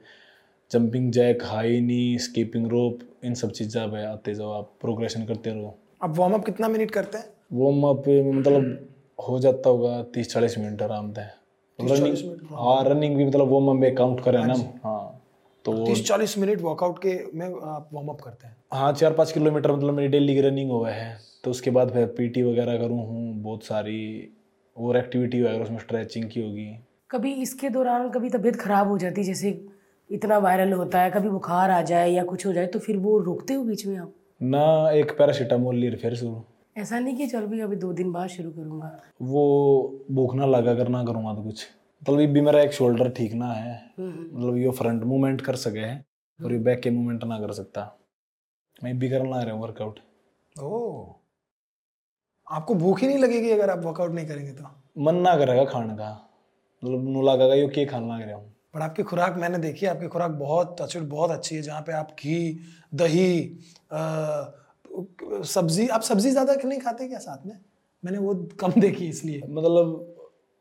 [0.71, 5.49] jumping jack high knee skipping rope इन सब चीज़ें पे आते जाओ। आप प्रोग्रेशन करते
[5.49, 7.25] रहो। अब वार्म अप कितना मिनट करते हैं?
[7.53, 8.03] वार्म अप
[8.35, 8.87] मतलब
[9.19, 11.21] हो जाता होगा तीस चालीस मिनट आराम से
[11.79, 15.21] रनिंग हाँ। रनिंग भी मतलब वार्म अप में काउंट करें ना हाँ
[15.65, 18.55] तो तीस चालीस मिनट वर्कआउट के में आप वार्म अप करते हैं?
[18.73, 22.05] हाँ चार पाँच किलोमीटर मतलब मेरी डेली की रनिंग हुआ है। तो उसके बाद फिर
[22.07, 23.99] पीटी वगैरह करूँ हूँ बहुत सारी
[24.77, 26.67] और एक्टिविटी वगैरह उसमें स्ट्रेचिंग की होगी।
[27.11, 29.59] कभी इसके दौरान कभी तबीयत खराब हो जाती है जैसे
[30.09, 33.17] इतना वायरल होता है कभी बुखार आ जाए या कुछ हो जाए तो फिर वो
[33.19, 34.13] रोकते हो बीच में आप?
[34.41, 36.43] ना एक पैरासीटामोल ली फिर शुरू
[36.77, 38.89] ऐसा नहीं कि चल भी अभी दो दिन बाद शुरू करूँगा।
[39.21, 39.43] वो
[40.11, 41.65] भूख ना लगा कर ना करूँगा तो कुछ।
[42.01, 45.79] मतलब ये भी मेरा एक शोल्डर ठीक ना है। मतलब ये फ्रंट मूवमेंट कर सके
[45.79, 45.95] है
[46.39, 47.91] और ये बैक के मूवमेंट ना कर सकता।
[48.83, 49.99] मैं भी करना रहा हूँ वर्कआउट
[50.55, 51.15] ओह
[52.47, 54.67] आपको भूख ही नहीं लगेगी अगर आप वर्कआउट नहीं करेंगे तो?
[54.97, 56.11] मन ना करेगा खाने का।
[56.83, 60.07] मतलब नु लगेगा ये के खाना लग रहा हूँ। पर आपकी खुराक मैंने देखी आपकी
[60.07, 62.37] खुराक बहुत टचुड बहुत अच्छी है जहाँ पे आप घी
[62.93, 63.41] दही
[63.91, 63.99] अ,
[65.45, 67.57] सब्ज़ी आप सब्ज़ी ज़्यादा नहीं खाते क्या साथ में?
[68.03, 70.13] मैंने वो कम देखी इसलिए। मतलब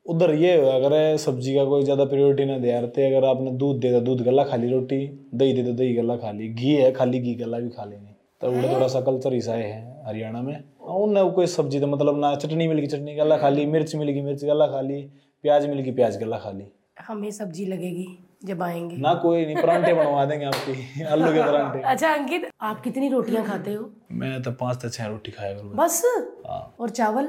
[0.07, 3.51] उधर ये है, अगर सब्ज़ी का कोई ज़्यादा प्रायोरिटी ना दे यार ते अगर आपने
[3.55, 6.49] दूध दे तो दूध गला खा ली रोटी दही दे तो दही गला खा ली
[6.51, 10.05] घी है खाली घी गला भी खा लेंगे तो वो थोड़ा सा कल्चर ऐसा है
[10.07, 10.57] हरियाणा में।
[10.97, 14.09] उनने कोई सब्ज़ी तो मतलब ना चटनी मिल गई चटनी गला खा ली मिर्च मिल
[14.09, 15.03] गई मिर्च गला खा ली
[15.45, 16.67] प्याज मिल गई प्याज गला खा ली
[17.01, 18.07] हमें सब्ज़ी लगेगी।
[18.45, 22.81] जब आएँगे ना कोई नहीं परांठे बनवा देंगे आपकी आलू के परांठे। अच्छा अंकित आप
[22.81, 23.91] कितनी रोटियाँ खाते हो?
[24.13, 26.03] मैं तो पाँच तो छः रोटी खाया करूँगा। बस?
[26.47, 27.29] हाँ। और चावल?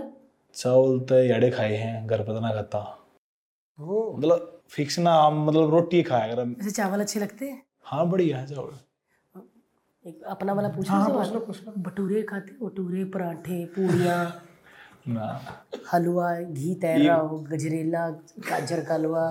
[0.55, 2.79] चावल तो याड़े खाए हैं घर पर तो ना खाता।
[3.79, 7.61] मतलब फिक्स ना हम मतलब रोटी खाया कर। ऐसे चावल अच्छे लगते हैं?
[7.83, 8.73] हाँ बढ़िया है चावल।
[10.05, 12.67] एक अपना वाला पूछो सवाल भटूरे खाते हो?
[12.67, 14.43] भटूरे पराठे पूड़ियाँ?
[15.07, 15.27] ना।
[15.93, 18.09] हलवा घी तैरा हो गजरेला
[18.49, 19.25] गाजर का हलवा।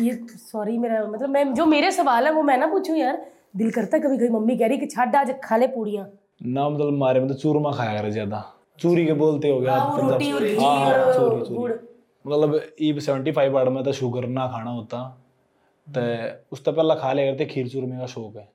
[0.00, 3.24] ये सॉरी मेरा मतलब मैं जो मेरे सवाल है वो मैं ना पूछूँ यार।
[3.56, 6.06] दिल करता है कभी कभी मम्मी कह रही कि छाट आज खा ले पूड़ियाँ।
[6.44, 8.44] ना मतलब मारे में तो चूरमा खाया कर ज़्यादा।
[8.80, 11.74] चूरी के बोलते हो गया रोटी और घी हाँ, हाँ, चूरी चूरी।
[12.24, 15.02] मतलब ई सेवेंटी फाइव बार में तो शुगर ना खाना होता।
[15.86, 16.00] तो
[16.52, 18.48] उस तो पहला खा लिया करते खीर चूरमे का शौक है।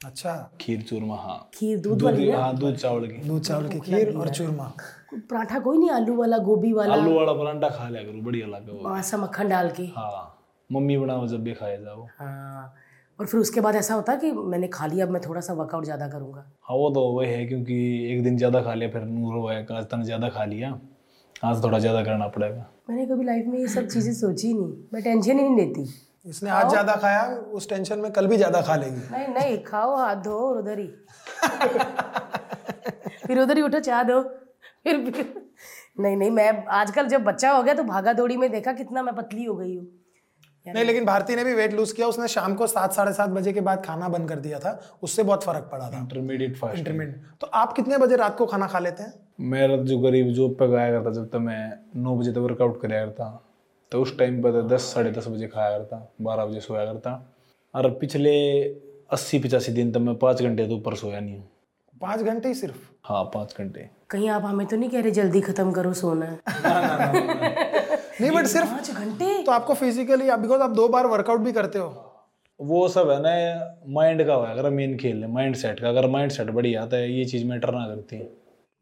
[0.00, 3.80] अच्छा। खीर चूरमा हाँ। खीर दूध दूध वाली हाँ दूध चावल की। दूध चावल की
[3.80, 4.72] खीर और चूरमा।
[5.14, 8.72] पराठा कोई नहीं आलू वाला गोभी वाला। आलू वाला परांठा खा लिया करो बढ़िया लगे
[8.72, 10.36] वो। मासा मक्खन डाल के। हाँ।
[10.70, 12.74] मम्मी बनाओ जब भी खाए जाओ। हाँ
[13.18, 15.52] और फिर उसके बाद ऐसा होता है कि मैंने खा लिया अब मैं थोड़ा सा
[15.54, 17.74] वर्कआउट ज़्यादा करूँगा। हाँ वो तो वही है क्योंकि
[18.12, 20.80] एक दिन ज़्यादा खा लिया फिर नूर हुआ है आज तक ज़्यादा खा लिया।
[21.44, 25.02] आज थोड़ा ज़्यादा करना पड़ेगा। मैंने कभी लाइफ में ये सब चीज़ें सोची नहीं। मैं
[25.02, 25.88] टेंशन ही नहीं लेती।
[26.26, 29.96] इसने आज ज़्यादा खाया उस टेंशन में कल भी ज़्यादा खा लेगी। नहीं नहीं खाओ
[29.96, 30.86] हाथ धो और उधर ही।
[33.26, 34.22] फिर उधर ही उठो चाह दो।
[34.84, 35.34] फिर फिर।
[36.00, 39.14] नहीं नहीं मैं आजकल जब बच्चा हो गया तो भागा दौड़ी में देखा कितना मैं
[39.14, 39.86] पतली हो गई हूँ।
[40.66, 43.52] नहीं लेकिन भारती ने भी वेट लूज किया उसने शाम को सात साढ़े सात बजे
[43.52, 47.22] के बाद खाना बंद कर दिया था उससे बहुत फ़र्क पड़ा था। इंटरमीडिएट फास्ट इंटरमीडिएट
[47.40, 49.12] तो आप कितने बजे रात को खाना खा लेते हैं?
[49.40, 53.04] मेरा जो गरीब जॉब पे गया करता जब तक मैं नौ बजे तक वर्कआउट कराया
[53.06, 53.30] करता
[53.92, 57.12] तो उस टाइम पर तो दस साढ़े दस बजे खाया करता बारह बजे सोया करता।
[57.74, 58.34] और पिछले
[59.12, 61.48] अस्सी पचासी दिन तक मैं पाँच घंटे तो ऊपर सोया नहीं हूँ।
[62.00, 62.76] पाँच घंटे ही सिर्फ़?
[63.04, 66.36] हाँ पाँच घंटे। कहीं आप हमें तो नहीं कह रहे जल्दी खत्म करो सोना।
[68.20, 71.78] नहीं बट सिर्फ़ पाँच घंटे। तो आपको फिजिकली बिकॉज़ आप दो बार वर्कआउट भी करते
[71.78, 72.06] हो।
[72.60, 73.30] वो सब है ना
[73.92, 76.96] माइंड का हुआ अगर मेन खेल है माइंड सेट का अगर माइंड सेट बढ़िया आता
[76.96, 78.16] है ये चीज़ मैटर ना करती।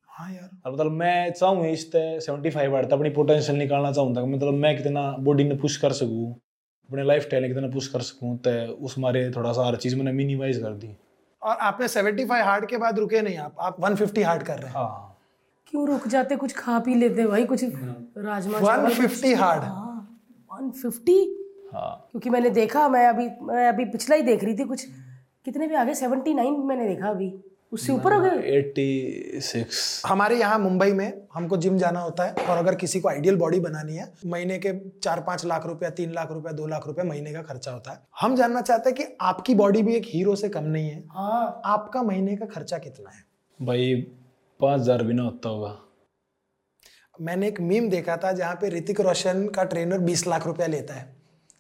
[0.09, 4.55] हाँ यार। मतलब मैं चाहूँ इस सेवेंटी फाइव हार्ड अपनी पोटेंशियल निकालना चाहूँ तक मतलब
[4.55, 6.33] मैं कितना बॉडी ने पुश कर सकूँ
[6.89, 8.51] अपने लाइफ स्टाइल कितना पुश कर सकूँ तो
[8.85, 10.95] उस मारे थोड़ा सा हर चीज़ मैंने मिनिमाइज कर दी।
[11.43, 14.75] और आपने 75 हार्ड के बाद रुके नहीं आप आप 150 हार्ड कर रहे हैं।
[14.75, 15.08] हाँ।
[15.69, 16.37] क्यों रुक जाते?
[16.37, 19.65] कुछ खा पी लेते भाई कुछ राजमा चावल। 150 हार्ड
[20.51, 21.19] वन फिफ्टी?
[21.75, 24.87] हाँ। क्योंकि मैंने देखा मैं अभी मैं अभी पिछला ही देख रही थी कुछ।
[25.45, 27.33] कितने भी आगे सेवेंटी नाइन मैंने देखा अभी।
[27.73, 28.57] उससे ऊपर हो गए?
[28.59, 30.03] Eighty six.
[30.07, 33.61] हमारे यहाँ मुंबई में हमको जिम जाना होता है और अगर किसी को आइडियल बॉडी
[33.61, 37.33] बनानी है महीने के चार पाँच लाख रुपया तीन लाख रुपया दो लाख रुपया महीने
[37.33, 40.49] का खर्चा होता है। हम जानना चाहते हैं कि आपकी बॉडी भी एक हीरो से
[40.49, 43.23] कम नहीं है। हाँ। आपका महीने का खर्चा कितना है?
[43.61, 43.95] भाई
[44.61, 45.77] पाँच हज़ार भी ना होता होगा।
[47.19, 50.95] मैंने एक मीम देखा था जहाँ पे ऋतिक रोशन का ट्रेनर बीस लाख रुपया लेता
[50.95, 51.07] है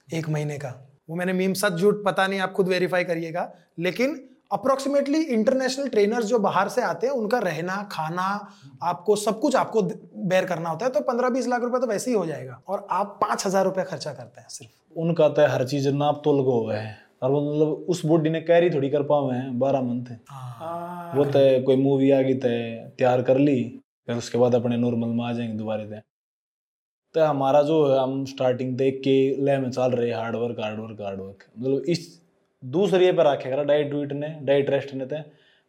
[0.08, 0.68] एक महीने का।
[1.08, 4.20] वो मैंने मीम सच झूठ पता नहीं आप खुद वेरीफाई करिएगा। लेकिन
[4.52, 8.28] अप्रोक्सीमेटली इंटरनेशनल ट्रेनर्स जो बाहर से आते हैं उनका रहना खाना
[8.82, 12.10] आपको सब कुछ आपको बेयर करना होता है तो पंद्रह बीस लाख रुपया तो वैसे
[12.10, 15.66] ही हो जाएगा। और आप पाँच हज़ार रुपया खर्चा करते हैं सिर्फ़। उनका तो हर
[15.68, 19.02] चीज़ नाप तोल को हुआ है और वो मतलब उस बॉडी ने कैरी थोड़ी कर
[19.04, 20.10] पावे हैं बारह मंथ
[21.16, 22.48] वो तो कोई मूवी आ गई तो
[22.98, 23.62] तैयार कर ली
[24.08, 26.00] फिर उसके बाद अपने नॉर्मल में आ जाएँगे दोबारा से।
[27.14, 30.80] तो हमारा जो है हम स्टार्टिंग देख के ले में चल रहे hard work hard
[30.80, 32.06] work hard work मतलब इस
[32.62, 35.20] दूसरे पर रखे करा डाइट वीट ने डाइट रेस्ट ने थे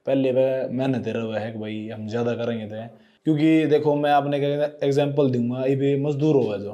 [0.06, 2.86] पहले पे मेहनत दे रहा है कि भाई हम ज़्यादा करेंगे थे
[3.26, 4.38] क्योंकि देखो मैं आपने
[4.84, 6.74] एग्ज़ाम्पल दूँगा ये भी मजदूर हुआ जो।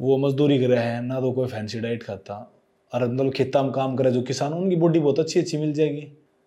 [0.00, 2.36] वो मजदूरी कर रहे हैं ना तो कोई फैंसी डाइट खाता।
[2.92, 6.06] और मतलब खेता में काम करे जो किसान उनकी बॉडी बहुत अच्छी अच्छी मिल जाएगी।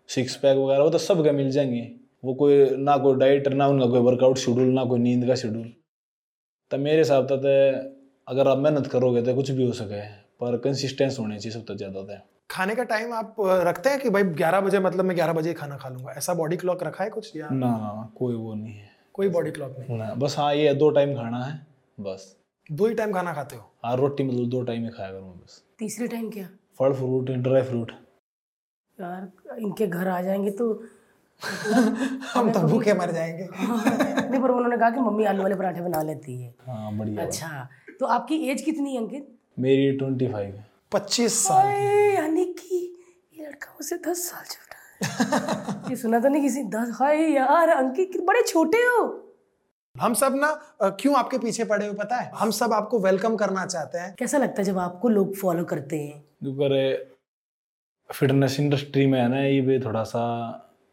[0.09, 1.81] सिक्स पैक वगैरह वो तो सब के मिल जाएँगे।
[2.23, 5.71] वो कोई ना कोई डाइट ना उनका कोई वर्कआउट शेड्यूल ना कोई नींद का शेड्यूल
[6.71, 7.49] तो मेरे हिसाब से तो
[8.27, 10.01] अगर आप मेहनत करोगे तो कुछ भी हो सके
[10.41, 14.09] पर कंसिस्टेंस होनी चाहिए सब तो ज़्यादा था खाने का टाइम आप रखते हैं कि
[14.09, 16.11] भाई ग्यारह बजे मतलब मैं ग्यारह बजे खाना खा लूँगा?
[16.11, 17.49] ऐसा बॉडी क्लॉक रखा है कुछ या?
[17.49, 20.73] ना ना ना कोई वो नहीं है। कोई बॉडी क्लॉक नहीं। ना बस हाँ ये
[20.73, 21.55] दो टाइम खाना है
[21.99, 22.35] बस।
[22.69, 23.71] दो ही टाइम खाना खाते हो?
[23.85, 26.47] हाँ रोटी मतलब दो टाइम ही खाया करूँ बस। तीसरे टाइम क्या?
[26.79, 27.91] फल फ्रूट ड्राई फ्रूट
[28.99, 30.71] यार इनके घर आ जाएँगे तो
[32.33, 33.43] हम तो भूखे मर जाएँगे।
[34.29, 37.67] नहीं पर उन्होंने कहा कि मम्मी आलू वाले पराठे बना लेती है। हाँ बढ़िया अच्छा
[37.99, 39.27] तो आपकी एज कितनी है अंकित?
[39.59, 41.67] मेरी ट्वेंटी फाइव पच्चीस साल
[42.15, 42.75] यानी कि
[43.37, 47.69] ये लड़का मुझसे दस साल छोटा है। ये सुना तो नहीं किसी दस हाय यार
[47.69, 49.05] अंकित बड़े छोटे हो।
[49.95, 50.47] हम सब ना
[50.99, 52.31] क्यों आपके पीछे पड़े हुए पता है?
[52.35, 55.97] हम सब आपको वेलकम करना चाहते हैं। कैसा लगता है जब आपको लोग फॉलो करते
[55.97, 56.97] हैं?
[58.09, 60.21] फिटनेस इंडस्ट्री में है ना ये भी थोड़ा सा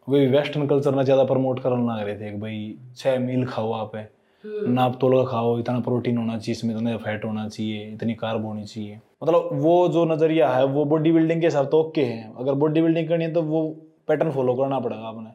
[0.08, 3.72] वही वेस्टर्न कल्चर ना ज़्यादा प्रमोट करना लग रहे थे कि भाई छः मील खाओ
[3.72, 3.92] आप
[4.44, 8.46] नाप तोल का खाओ इतना प्रोटीन होना चाहिए इसमें इतना फैट होना चाहिए इतनी कार्ब
[8.46, 12.32] होनी चाहिए। मतलब वो जो नज़रिया है वो बॉडी बिल्डिंग के हिसाब तो ओके है।
[12.38, 13.68] अगर बॉडी बिल्डिंग करनी है तो वो
[14.08, 15.30] पैटर्न फॉलो करना पड़ेगा आपने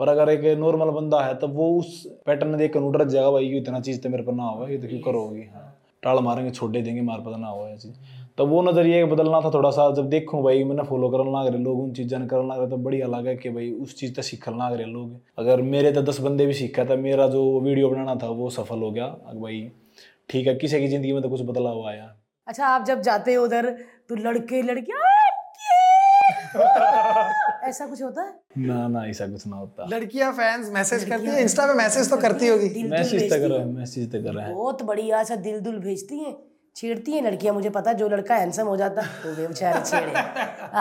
[0.00, 3.48] पर अगर एक नॉर्मल बंदा है तो वो उस पैटर्न देख कर डर जाएगा भाई
[3.58, 5.42] इतना चीज़ तो मेरे पर ना होगा ये तो क्यों करोगी?
[5.44, 5.68] हाँ।
[6.02, 7.94] टाल मारेंगे छोड़ देंगे मार पता ना होगा ये चीज़
[8.38, 11.62] तो वो नज़रिया बदलना था थोड़ा सा। जब देखूँ भाई मैंने फॉलो करना लग रहे
[11.62, 14.68] लोग उन चीज़ें करना लग रहे तो बढ़िया लगा कि भाई उस चीज़ तक सीखना
[14.68, 18.14] लग रहे लोग। अगर मेरे तो दस बंदे भी सीखा था मेरा जो वीडियो बनाना
[18.22, 19.60] था वो सफल हो गया। भाई
[20.30, 22.14] ठीक है किसी की ज़िंदगी में तो कुछ बदलाव आया।
[22.46, 23.70] अच्छा आप जब जाते हो उधर
[24.08, 25.00] तो लड़के लड़कियाँ
[27.72, 28.32] ऐसा कुछ होता है?
[28.58, 32.16] ना ना ऐसा कुछ ना होता। लड़कियाँ फैंस मैसेज करती है इंस्टा पे मैसेज तो
[32.22, 35.60] करती होगी। मैसेज भेजती कर हैं। मैसेज तक कर। रहे हैं बहुत बढ़िया अच्छा दिल
[35.60, 36.34] दुल भेजती हैं
[36.76, 40.12] छेड़ती हैं लड़कियाँ मुझे पता है जो लड़का हैंडसम हो जाता है वो बेचारे छेड़े।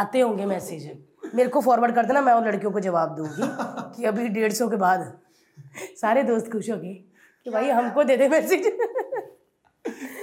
[0.02, 0.90] आते होंगे मैसेज
[1.36, 3.50] मेरे को फॉरवर्ड कर देना मैं उन लड़कियों को जवाब दूँगी
[3.96, 5.12] कि अभी डेढ़ सौ के बाद
[6.02, 6.94] सारे दोस्त खुश हो गए
[7.46, 8.72] कि भाई हमको दे दे मैसेज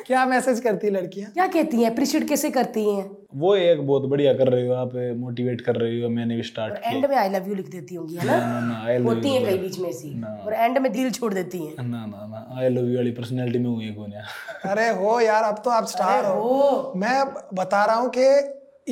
[0.08, 1.30] क्या मैसेज करती है लड़कियाँ?
[1.30, 1.90] क्या कहती हैं?
[1.90, 3.10] अप्रिशिएट कैसे करती हैं?
[3.34, 6.74] वो एक बहुत बढ़िया कर रहे हो आप मोटिवेट कर रहे हो मैंने भी स्टार्ट
[6.74, 8.36] किया। एंड में आई लव यू लिख देती होंगी है ना?
[8.38, 10.12] ना ना आई लव होती हैं कई बीच में ऐसी।
[10.46, 13.58] और एंड में दिल छोड़ देती हैं। ना ना ना आई लव यू वाली पर्सनैलिटी
[13.58, 14.22] में हुई कौन है?
[14.70, 18.28] अरे हो यार अब तो आप स्टार हो। मैं बता रहा हूँ कि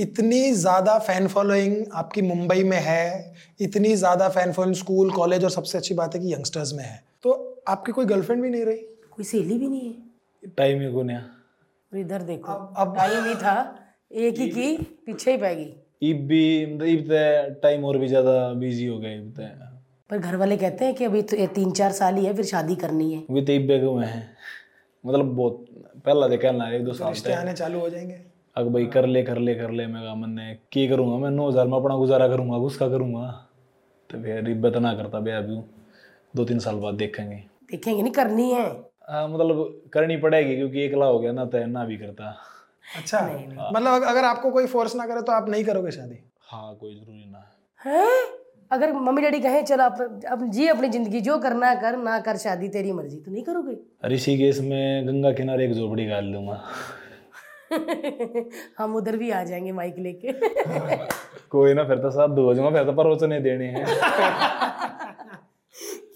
[0.03, 5.51] इतनी ज़्यादा फ़ैन फॉलोइंग आपकी मुंबई में है इतनी ज़्यादा फ़ैन फॉलोइंग स्कूल कॉलेज और
[5.51, 8.77] सबसे अच्छी बात है कि यंगस्टर्स में है। तो आपकी कोई गर्लफ्रेंड भी नहीं रही?
[9.17, 10.06] कोई सहेली भी नहीं है।
[10.57, 13.57] टाइम ही कौन और इधर देखो अब टाइम ही था
[14.15, 18.53] एक ही की पीछे ही पैगी। इब भी मतलब इब तो टाइम और भी ज़्यादा
[18.55, 19.43] बिज़ी हो गए इब तो।
[20.11, 22.75] पर घर वाले कहते हैं कि अभी तो तीन चार साल ही है फिर शादी
[22.77, 24.23] करनी है। भी तो इब बेग में है।
[25.05, 25.65] मतलब बहुत
[26.07, 28.21] पहला तो कहना एक दो साल रिश्ते आने चालू हो जाएँगे।
[28.57, 31.31] अगर भाई कर ले कर ले कर ले मैं कहा मैंने की करूँगा मैं?
[31.31, 33.27] नौ हज़ार में अपना गुजारा करूँगा उसका करूँगा?
[34.11, 35.57] तो फिर इब्बत ना करता भैया अभी
[36.35, 37.37] दो तीन साल बाद देखेंगे।
[37.71, 38.67] देखेंगे नहीं करनी है।
[39.09, 42.35] हाँ मतलब करनी पड़ेगी क्योंकि एकला हो गया ना तो ना भी करता।
[42.97, 46.19] अच्छा नहीं, नहीं। मतलब अगर- आपको कोई फोर्स ना करे तो आप नहीं करोगे शादी?
[46.51, 47.45] हाँ कोई ज़रूरी ना
[47.81, 48.37] हैं।
[48.71, 52.37] अगर मम्मी डैडी कहें चल आप अब जी अपनी ज़िंदगी जो करना कर ना कर
[52.37, 53.77] शादी तेरी मर्ज़ी तो नहीं करोगे?
[54.15, 56.63] ऋषिकेश में गंगा किनारे एक झोपड़ी गाल लूँगा।
[58.79, 60.33] हम उधर भी आ जाएँगे माइक लेके।
[61.51, 63.85] कोई ना फिर तो साथ हो जाऊँगा फिर तो प्रवचन देने हैं।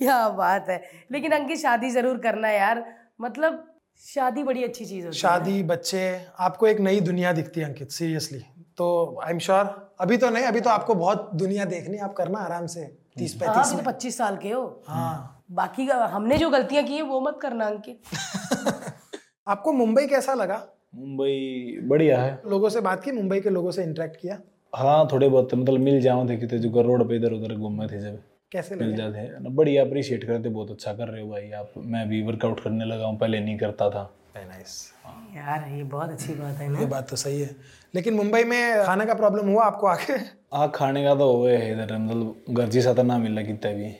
[0.00, 0.82] क्या बात है।
[1.12, 2.84] लेकिन अंकित शादी ज़रूर करना है यार।
[3.20, 3.66] मतलब
[4.02, 6.02] शादी बड़ी अच्छी चीज़ होती है। शादी बच्चे
[6.38, 8.38] आपको एक नई दुनिया दिखती है अंकित सीरियसली
[8.78, 8.86] तो
[9.24, 12.66] आई एम श्योर अभी तो नहीं अभी तो आपको बहुत दुनिया देखनी आप करना आराम
[12.66, 12.84] से।
[13.18, 16.96] तीस हाँ पैंतीस तो पच्चीस साल के हो। हाँ। बाकी का हमने जो गलतियाँ की
[16.96, 18.00] है वो मत करना अंकित।
[19.48, 20.62] आपको मुंबई कैसा लगा?
[20.94, 24.38] मुंबई बढ़िया है। लोगों से बात की मुंबई के लोगों से इंटरेक्ट किया?
[24.72, 28.00] हाँ थोड़े बहुत मतलब मिल जाओ थे कि जो रोड पे इधर उधर घूमे थे
[28.00, 28.18] जब।
[28.52, 31.72] कैसे मिल जाते हैं। ना बढ़िया अप्रिशिएट करते बहुत अच्छा कर रहे हो भाई आप।
[31.78, 34.92] मैं भी वर्कआउट करने लगा हूँ पहले नहीं करता था। नाइस
[35.36, 36.80] यार ये बहुत अच्छी बात है ना?
[36.80, 37.56] ये बात तो सही है।
[37.94, 40.12] लेकिन मुंबई में खाने का प्रॉब्लम हुआ आपको आके?
[40.52, 43.72] आ खाने का तो हुए है इधर मतलब घर जैसा तो ना मिल रहा कितना
[43.72, 43.90] भी।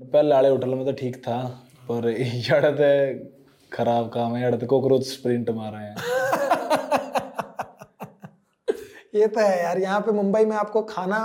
[0.00, 1.42] पहले वाले होटल में तो ठीक था
[1.90, 2.88] पर यहाँ तो
[3.72, 5.96] खराब काम है यहाँ तो कॉकरोच स्प्रिंट मार रहे हैं।
[9.14, 11.18] ये तो है यार यहाँ पे मुंबई में आपको खाना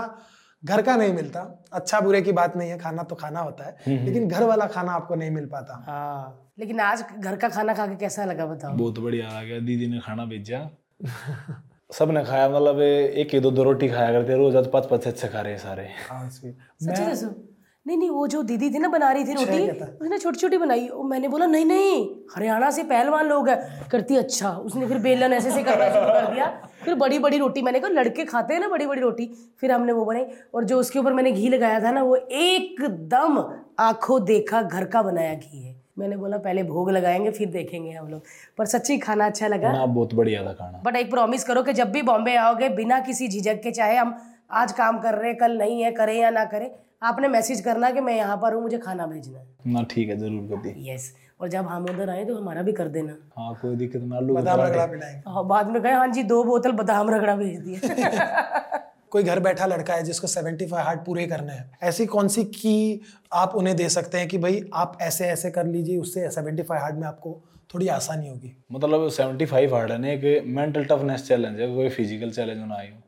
[0.65, 3.77] घर का नहीं मिलता। अच्छा बुरे की बात नहीं है खाना तो खाना होता है
[4.05, 7.87] लेकिन घर वाला खाना आपको नहीं मिल पाता। हाँ लेकिन आज घर का खाना खा
[7.87, 8.75] के कैसा लगा बताओ?
[8.77, 10.69] बहुत बढ़िया आ गया दीदी ने खाना भेजा।
[11.93, 15.27] सबने खाया मतलब एक ही दो दो रोटी खाया करते रोज आज पाँच पाँच अच्छे
[15.27, 17.54] खा रहे हैं सारे। हाँ दसो?
[17.85, 19.69] नहीं नहीं वो जो दीदी थी ना बना रही थी रोटी
[20.01, 24.15] उसने छोटी छोटी बनाई। और मैंने बोला नहीं नहीं हरियाणा से पहलवान लोग है। करती
[24.15, 26.47] अच्छा। उसने फिर बेलन ऐसे से करना शुरू कर दिया।
[26.83, 29.25] फिर बड़ी बड़ी रोटी मैंने कहा लड़के खाते हैं ना बड़ी बड़ी रोटी।
[29.61, 33.37] फिर हमने वो बनाई और जो उसके ऊपर मैंने घी लगाया था ना वो एकदम
[33.79, 38.07] आँखों देखा घर का बनाया घी है। मैंने बोला पहले भोग लगाएँगे फिर देखेंगे हम
[38.07, 38.23] लोग।
[38.57, 41.73] पर सच्ची खाना अच्छा लगा। ना बहुत बढ़िया था खाना। बट एक प्रॉमिस करो कि
[41.73, 44.15] जब भी बॉम्बे आओगे बिना किसी झिझक के चाहे हम
[44.53, 46.69] आज काम कर रहे हैं कल नहीं है करें या ना करें
[47.01, 50.17] आपने मैसेज करना कि मैं यहाँ पर हूँ मुझे खाना भेजना है। ना ठीक है
[50.17, 53.53] ज़रूर कर दी यस और जब हम उधर आए तो हमारा भी कर देना। हाँ
[53.61, 56.71] कोई दिक्कत ना आलू बादाम रगड़ा पिलाएँगे। हाँ, बाद में कहे हाँ जी दो बोतल
[56.73, 57.79] बादाम रगड़ा भेज दिए।
[59.11, 63.01] कोई घर बैठा लड़का है जिसको 75 हार्ट पूरे करने हैं। ऐसी कौन सी की
[63.33, 66.95] आप उन्हें दे सकते हैं कि भाई आप ऐसे ऐसे कर लीजिए उससे 75 हार्ट
[66.95, 67.41] में आपको
[67.73, 68.51] थोड़ी आसानी होगी?
[68.71, 72.75] मतलब सेवेंटी फाइव हार्ड है ना एक मेंटल टफनेस चैलेंज है कोई फ़िज़िकल चैलेंज ना
[72.75, 73.01] आई हो।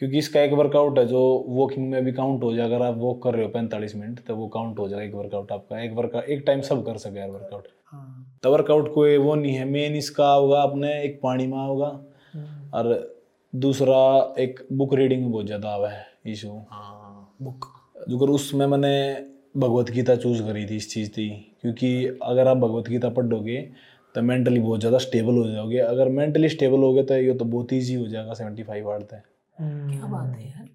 [0.00, 3.22] क्योंकि इसका एक वर्कआउट है जो वॉकिंग में भी काउंट हो जाए अगर आप वॉक
[3.22, 6.24] कर रहे हो पैंतालीस मिनट तो वो काउंट हो जाएगा एक वर्कआउट आपका। एक वर्कआउट
[6.26, 7.66] एक टाइम सब कर सके यार वर्कआउट
[8.42, 11.88] तो वर्कआउट कोई वो नहीं है मेन इसका होगा अपने एक पानी में होगा।
[12.74, 12.88] और
[13.52, 13.98] दूसरा
[14.38, 16.48] एक बुक रीडिंग में बहुत ज़्यादा आवा है इशू
[17.42, 17.66] बुक
[18.08, 18.92] जो उसमें मैंने
[19.56, 21.28] भगवत गीता चूज़ करी थी इस चीज़ थी
[21.62, 23.60] क्योंकि अगर आप भगवत गीता पढ़ोगे
[24.14, 27.44] तो मेंटली बहुत ज़्यादा स्टेबल हो जाओगे। अगर मेंटली स्टेबल हो गए तो ये तो
[27.46, 29.22] बहुत ईजी हो जाएगा सेवेंटी फाइव आर्ट है
[29.60, 30.68] क्या बात है यार।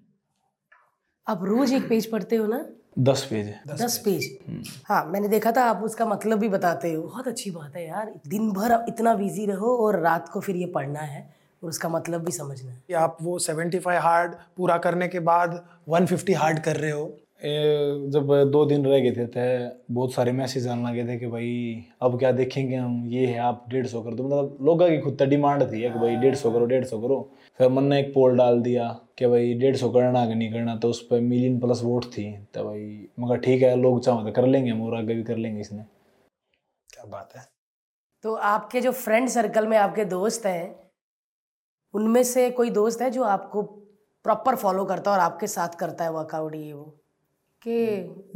[1.26, 2.64] आप रोज एक पेज पढ़ते हो ना?
[2.98, 6.92] दस पेज है। दस पेज पेज। हाँ मैंने देखा था आप उसका मतलब भी बताते
[6.92, 10.40] हो। बहुत अच्छी बात है यार। दिन भर आप इतना बिज़ी रहो और रात को
[10.40, 11.28] फिर ये पढ़ना है
[11.62, 16.34] और उसका मतलब भी समझना है। आप वो 75 हार्ड पूरा करने के बाद 150
[16.34, 17.06] हार्ड कर रहे हो।
[17.44, 21.26] ए, जब दो दिन रह गए थे तो बहुत सारे मैसेज आने लगे थे कि
[21.26, 23.04] भाई अब क्या देखेंगे हम?
[23.06, 26.16] ये है आप डेढ़ सौ कर दो। मतलब लोगों की खुद डिमांड थी कि भाई
[26.16, 27.18] डेढ़ सौ करो डेढ़ सौ करो।
[27.58, 28.88] फिर मन ने एक पोल डाल दिया
[29.18, 32.46] कि भाई डेढ़ सौ करना कि नहीं करना तो उस पर मिलियन प्लस वोट थी।
[32.54, 35.36] तो भाई मगर ठीक है लोग चाहो तो कर लेंगे हम और आगे भी कर
[35.36, 35.82] लेंगे इसने।
[36.90, 37.44] क्या बात है।
[38.22, 40.90] तो आपके जो फ्रेंड सर्कल में आपके दोस्त हैं
[41.94, 43.62] उनमें से कोई दोस्त है जो आपको
[44.24, 46.84] प्रॉपर फॉलो करता है और आपके साथ करता है वर्कआउट ये वो?
[47.62, 47.84] कि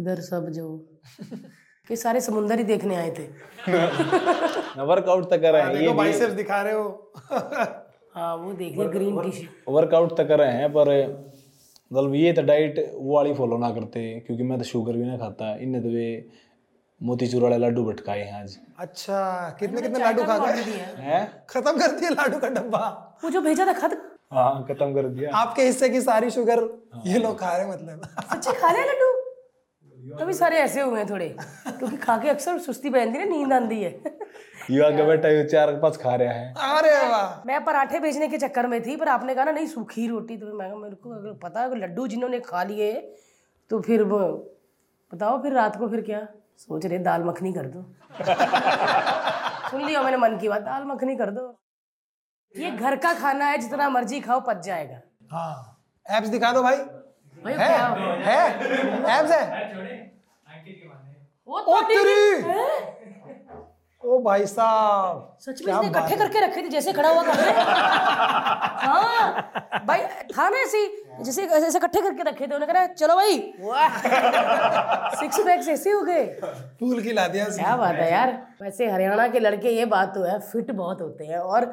[0.00, 0.88] इधर सब जो
[1.88, 3.26] कि सारे समुंदर ही देखने आए थे।
[4.82, 7.12] वर्कआउट तक कर रहे हैं देखो बाइसेप्स दिखा रहे हो।
[8.14, 10.88] हाँ वो देखिए ग्रीन टी शर्ट वर्कआउट तक कर रहे हैं पर
[11.90, 15.16] मतलब ये तो डाइट वो वाली फॉलो ना करते क्योंकि मैं तो शुगर भी ना
[15.18, 16.06] खाता। इन्हें तो वे
[17.00, 19.18] मोतीचूर वाले लड्डू भटकाए हैं आज। अच्छा
[19.60, 20.62] कितने कितने लाडू खा गए
[20.98, 21.20] हैं?
[21.50, 22.82] खत्म कर दिया लाडू का डब्बा?
[23.24, 24.00] वो जो भेजा था खत
[24.32, 26.62] हाँ खत्म कर दिया। आपके हिस्से की सारी शुगर
[27.06, 29.08] ये लोग खा रहे मतलब। सच्ची खा लिया लड्डू
[30.18, 31.28] तभी सारे ऐसे हुए हैं थोड़े
[31.68, 33.90] क्योंकि खा के अक्सर सुस्ती पहनती ना नींद आंदी है।
[34.70, 38.38] ये आगे बैठा ये चार पाँच खा रहा है। अरे वाह। मैं पराठे भेजने के
[38.38, 41.32] चक्कर में थी पर आपने कहा ना नहीं सूखी रोटी तो मैं मेरे को अगर
[41.42, 42.92] पता है लड्डू जिन्होंने खा लिए
[43.70, 44.18] तो फिर वो
[45.12, 46.26] बताओ फिर रात को फिर क्या?
[46.58, 47.82] सोच रहे दाल मखनी कर दो।
[49.70, 51.44] सुन लिया मैंने मन की बात दाल मखनी कर दो।
[52.54, 55.00] ये घर का खाना है जितना मर्ज़ी खाओ पच जाएगा।
[55.32, 57.66] हाँ। एप्स दिखा दो भाई। भाई है?
[57.66, 57.86] क्या?
[58.26, 59.18] है?
[59.18, 59.42] एप्स है?
[61.48, 62.99] वो तो तेरी हैं?
[64.02, 67.50] ओ भाई साहब सच में इसने इकट्ठे करके रखे थे जैसे खड़ा हुआ करते
[68.86, 69.82] हाँ?
[69.86, 70.00] भाई
[70.32, 70.86] था ना ऐसे
[71.24, 73.36] जैसे ऐसे इकट्ठे करके रखे थे उन्होंने कहा चलो भाई।
[75.20, 76.24] सिक्स पैक्स ऐसे हो गए।
[76.80, 78.32] फूल खिला दिया क्या बात है यार।
[78.62, 81.66] वैसे हरियाणा के लड़के ये बात तो है फिट बहुत होते हैं और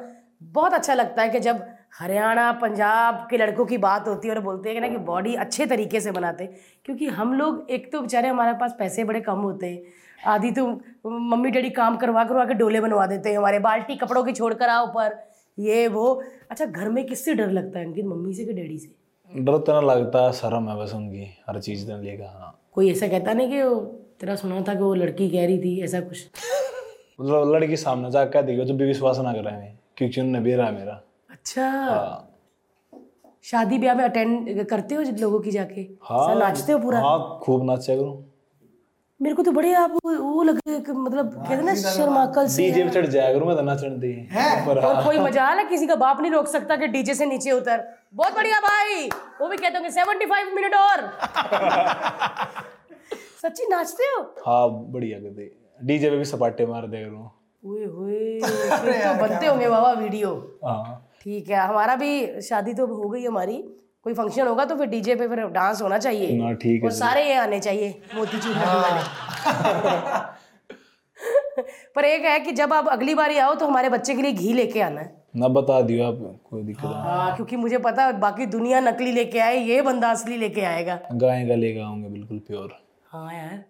[0.56, 1.64] बहुत अच्छा लगता है कि जब
[2.00, 5.34] हरियाणा पंजाब के लड़कों की बात होती है और बोलते हैं कि ना कि बॉडी
[5.46, 6.46] अच्छे तरीके से बनाते
[6.84, 10.66] क्योंकि हम लोग एक तो बेचारे हमारे पास पैसे बड़े कम होते हैं आधी तो
[11.06, 14.52] मम्मी डैडी काम करवा करवा के डोले बनवा देते हैं हमारे बाल्टी कपड़ों की छोड़
[14.54, 15.18] कर आओ पर।
[15.58, 18.94] ये वो। अच्छा घर में किससे डर लगता है इनकी मम्मी से कि डैडी से?
[19.30, 22.90] डर तो ना लगता है शर्म है बस उनकी हर चीज़ ने लेकर हाँ कोई
[22.90, 23.74] ऐसा कहता नहीं कि वो
[24.20, 26.26] तेरा सुना था कि वो लड़की कह रही थी ऐसा कुछ?
[27.20, 30.74] मतलब लड़की सामने जा कह देगी जब भी विश्वास ना करे क्योंकि उन्होंने बेरा है
[30.74, 32.24] मेरा। अच्छा। हाँ।
[33.44, 35.80] शादी ब्याह में अटेंड करते हो लोगों की जाके?
[36.02, 37.00] हाँ। नाचते हो पूरा?
[37.00, 38.24] हाँ खूब नाचा करूँ
[39.20, 42.84] मेरे को तो बड़े आप वो लगे कि मतलब कहते हैं ना शर्माकल से डीजे
[42.84, 44.12] पे चढ़ जाया करूँ मैं तो नाचने दी।
[44.66, 47.50] पर और कोई मजाल है किसी का बाप नहीं रोक सकता कि डीजे से नीचे
[47.52, 47.82] उतर।
[48.14, 49.08] बहुत बढ़िया भाई।
[49.40, 51.02] वो भी कहते होंगे सेवेंटी फाइव मिनट और।
[53.42, 54.22] सच्ची नाचते हो?
[54.46, 55.50] हाँ बढ़िया कर दे
[55.80, 57.30] डीजे पे भी सपाटे मार दे करूँ।
[57.62, 60.30] ओए होए तो बनते होंगे बाबा वीडियो।
[60.64, 63.62] हाँ। ठीक है हमारा भी शादी तो हो गई हमारी।
[64.08, 66.96] कोई फ़ंक्शन होगा तो फिर डीजे पे फिर डांस होना चाहिए। ना ठीक और है
[66.96, 69.02] सारे ये आने चाहिए मोतीचूर लड्डू वाले
[71.96, 74.52] पर एक है कि जब आप अगली बार आओ तो हमारे बच्चे के लिए घी
[74.54, 76.18] लेके आना है। ना बता दियो आप
[76.50, 80.10] कोई दिक्कत नहीं। हाँ क्योंकि मुझे पता है बाकी दुनिया नकली लेके आए ये बंदा
[80.10, 82.72] असली लेके आएगा। गाय का लेकर आऊँगे बिल्कुल प्योर
[83.10, 83.62] हाँ यार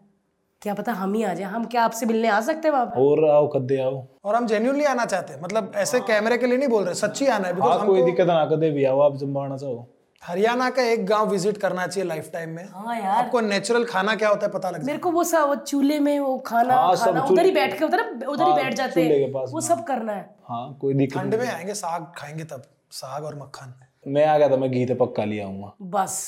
[0.63, 3.01] क्या पता हम ही आ जाए हम क्या आपसे मिलने आ सकते हैं वहाँ पे?
[3.01, 6.59] और आओ कदे आओ। और हम जेन्यूनली आना चाहते हैं मतलब ऐसे कैमरे के लिए
[6.59, 9.17] नहीं बोल रहे सच्ची आना है हाँ बिकॉज़ कोई दिक्कत ना कदे भी आओ आप
[9.17, 9.87] जब आना चाहो।
[10.23, 14.15] हरियाणा का एक गाँव विज़िट करना चाहिए लाइफ टाइम में। हाँ यार। आपको नेचुरल खाना
[14.15, 17.23] क्या होता है पता लग मेरे को वो सब चूल्हे में वो खाना हाँ, खाना
[17.23, 20.79] उधर ही बैठ के उधर उधर ही बैठ जाते हैं। वो सब करना है। हाँ
[20.81, 23.75] कोई दिक्कत ठंड में आएँगे साग खाएँगे तब साग और मक्खन।
[24.07, 26.21] मैं आ गया था मैं घी तो पक्का ले आऊँगा। बस।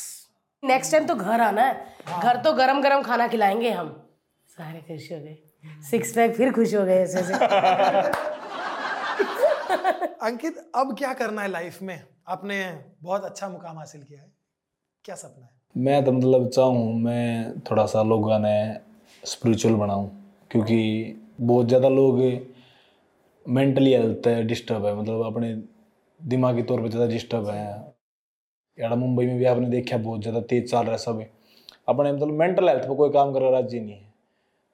[0.63, 3.89] नेक्स्ट टाइम तो घर आना है। घर तो गरम गरम खाना खिलाएँगे हम।
[4.49, 5.37] सारे खुश हो गए।
[5.91, 8.39] सिक्स पैक फिर खुश हो गए ऐसे ऐसे
[10.21, 12.03] अंकित, अब क्या करना है लाइफ में?
[12.29, 12.57] आपने
[13.03, 14.31] बहुत अच्छा मुकाम हासिल किया है।
[15.05, 15.51] क्या सपना है?
[15.75, 18.81] मैं तो मतलब चाहूँ, मैं थोड़ा सा लोगों ने
[19.23, 20.11] स्पिरिचुअल बनाऊँ,
[20.51, 22.21] क्योंकि बहुत ज़्यादा लोग
[23.47, 25.55] मेंटली हेल्थ डिस्टर्ब है मतलब अपने
[26.21, 27.67] दिमागी तौर पे ज़्यादा डिस्टर्ब है।
[28.79, 31.25] यार, मुंबई में भी आपने देखा बहुत ज़्यादा तेज चल रहा है सब
[31.89, 34.09] अपने मतलब मेंटल हेल्थ पर कोई काम कर रहा राज्य नहीं है।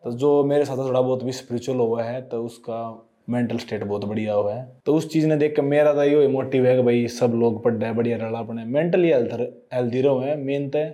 [0.05, 2.83] तो जो मेरे साथ थोड़ा बहुत भी स्पिरिचुअल हुआ है तो उसका
[3.29, 6.29] मेंटल स्टेट बहुत बढ़िया हुआ है। तो उस चीज़ ने देख के मेरा तो ये
[6.29, 9.33] मोटिव है कि भाई सब लोग पढ़ रहे हैं बढ़िया रहा अपने मेंटली हेल्थ
[9.75, 10.85] हेल्दी रहो है। मेन तो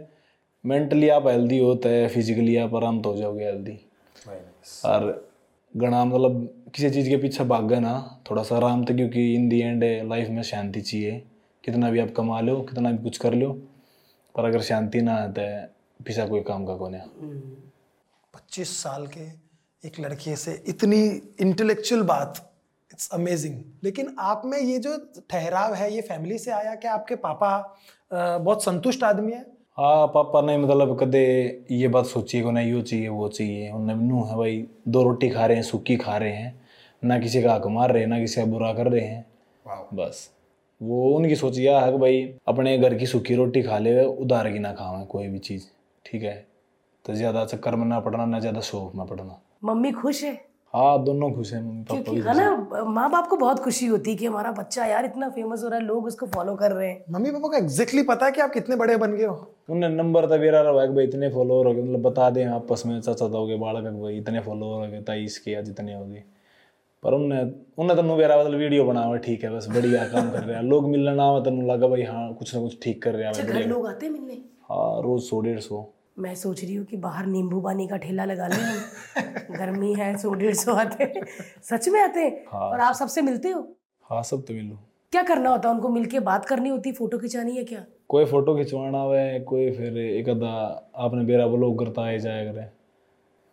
[0.65, 3.79] मेंटली आप हेल्दी हो तो फिजिकली आप आराम तो हो जाओगे हेल्दी
[4.85, 5.31] और
[5.75, 7.95] गणा मतलब किसी चीज़ के पीछे भाग गए ना
[8.31, 11.23] थोड़ा सा आराम तो क्योंकि इन दी एंड लाइफ में शांति चाहिए।
[11.65, 13.51] कितना भी आप कमा लो कितना भी कुछ कर लो
[14.35, 15.43] पर अगर शांति ना है तो
[16.05, 16.99] पीछा कोई काम का कोने
[18.35, 19.27] पच्चीस साल के
[19.85, 21.01] एक लड़के से इतनी
[21.41, 22.39] इंटेलेक्चुअल बात
[22.91, 24.97] इट्स अमेजिंग लेकिन आप में ये जो
[25.31, 27.57] ठहराव है ये फैमिली से आया कि आपके पापा
[28.11, 29.41] बहुत संतुष्ट आदमी है?
[29.79, 31.25] हाँ पापा ने मतलब कदे
[31.71, 35.29] ये बात सोची कि नहीं यो चाहिए वो चाहिए। उन्हें नू है भाई दो रोटी
[35.31, 36.61] खा रहे हैं सूखी खा रहे हैं।
[37.03, 39.25] ना किसी का हक मार रहे हैं ना किसी का बुरा कर रहे हैं।
[39.95, 40.29] बस।
[40.81, 44.51] वो उनकी सोच यह है कि भाई अपने घर की सूखी रोटी खा ले उधार
[44.53, 45.65] की ना खावे कोई भी चीज़।
[46.05, 46.35] ठीक है?
[47.05, 50.33] तो ज़्यादा चक्कर में ना पड़ना ना ज़्यादा शौक में पड़ना मम्मी खुश है?
[50.75, 54.11] हाँ दोनों खुश हैं मम्मी पापा क्योंकि है ना माँ बाप को बहुत खुशी होती
[54.11, 56.89] है कि हमारा बच्चा यार इतना फ़ेमस हो रहा है लोग उसको फॉलो कर रहे
[56.89, 59.35] हैं। मम्मी पापा को एग्जैक्टली पता है कि आप कितने बड़े बन गए हो?
[59.71, 62.83] उन्हें नंबर तो मेरा रहा है भाई इतने फॉलोअर हो गए मतलब बता दें आपस
[62.87, 65.61] में चाचा तो हो गए बालक हो गए इतने फॉलोअर हो गए तेईस के या
[65.63, 66.23] जितने हो गए।
[67.03, 67.43] पर उनने
[67.79, 70.63] उन्हें तो मेरा मतलब वीडियो बना हुआ ठीक है बस बढ़िया काम कर रहे हैं।
[70.63, 73.53] लोग मिलना ना तो लगा भाई हाँ कुछ ना कुछ ठीक कर रहे हैं अच्छा
[73.53, 74.35] भाई लोग आते हैं मिलने?
[74.71, 75.85] हाँ रोज सौ डेढ़ सौ।
[76.19, 80.17] मैं सोच रही हूँ कि बाहर नींबू पानी का ठेला लगा लें। हम गर्मी है
[80.17, 81.25] सौ डेढ़ सौ आते हैं।
[81.63, 82.47] सच में आते हैं?
[82.47, 83.77] और आप सबसे मिलते हो?
[84.03, 84.79] हाँ सब तो मिलो।
[85.13, 85.75] क्या करना होता है?
[85.75, 87.85] उनको मिलके बात करनी होती फ़ोटो खिंचानी है क्या?
[88.09, 92.69] कोई फ़ोटो खिंचवाना हुआ कोई फिर एक अदा आपने मेरा ब्लॉग करता है जाए करे।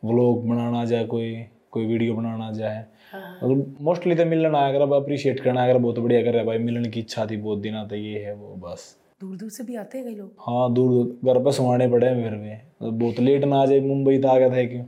[0.04, 5.39] व्लॉग बनाना जाए कोई कोई वीडियो बनाना जाए। मतलब मोस्टली तो मिलना आया कर अप्रिशिएट
[5.39, 7.75] करना आया कर बहुत बढ़िया कर। रहा है भाई मिलने की इच्छा थी बहुत दिन
[7.75, 10.32] आता ये है वो बस। दूर दूर से भी आते हैं कई लोग?
[10.40, 13.65] हाँ दूर दूर घर पे सुहाने पड़े हैं मेरे में मतलब बहुत लेट ना आ
[13.65, 14.86] जाए मुंबई तो आ गया था क्यों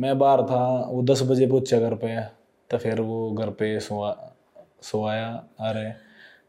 [0.00, 2.20] मैं बाहर था वो दस बजे पहुँचा घर पे।
[2.70, 5.28] तो फिर वो घर पे सोया
[5.60, 5.92] अरे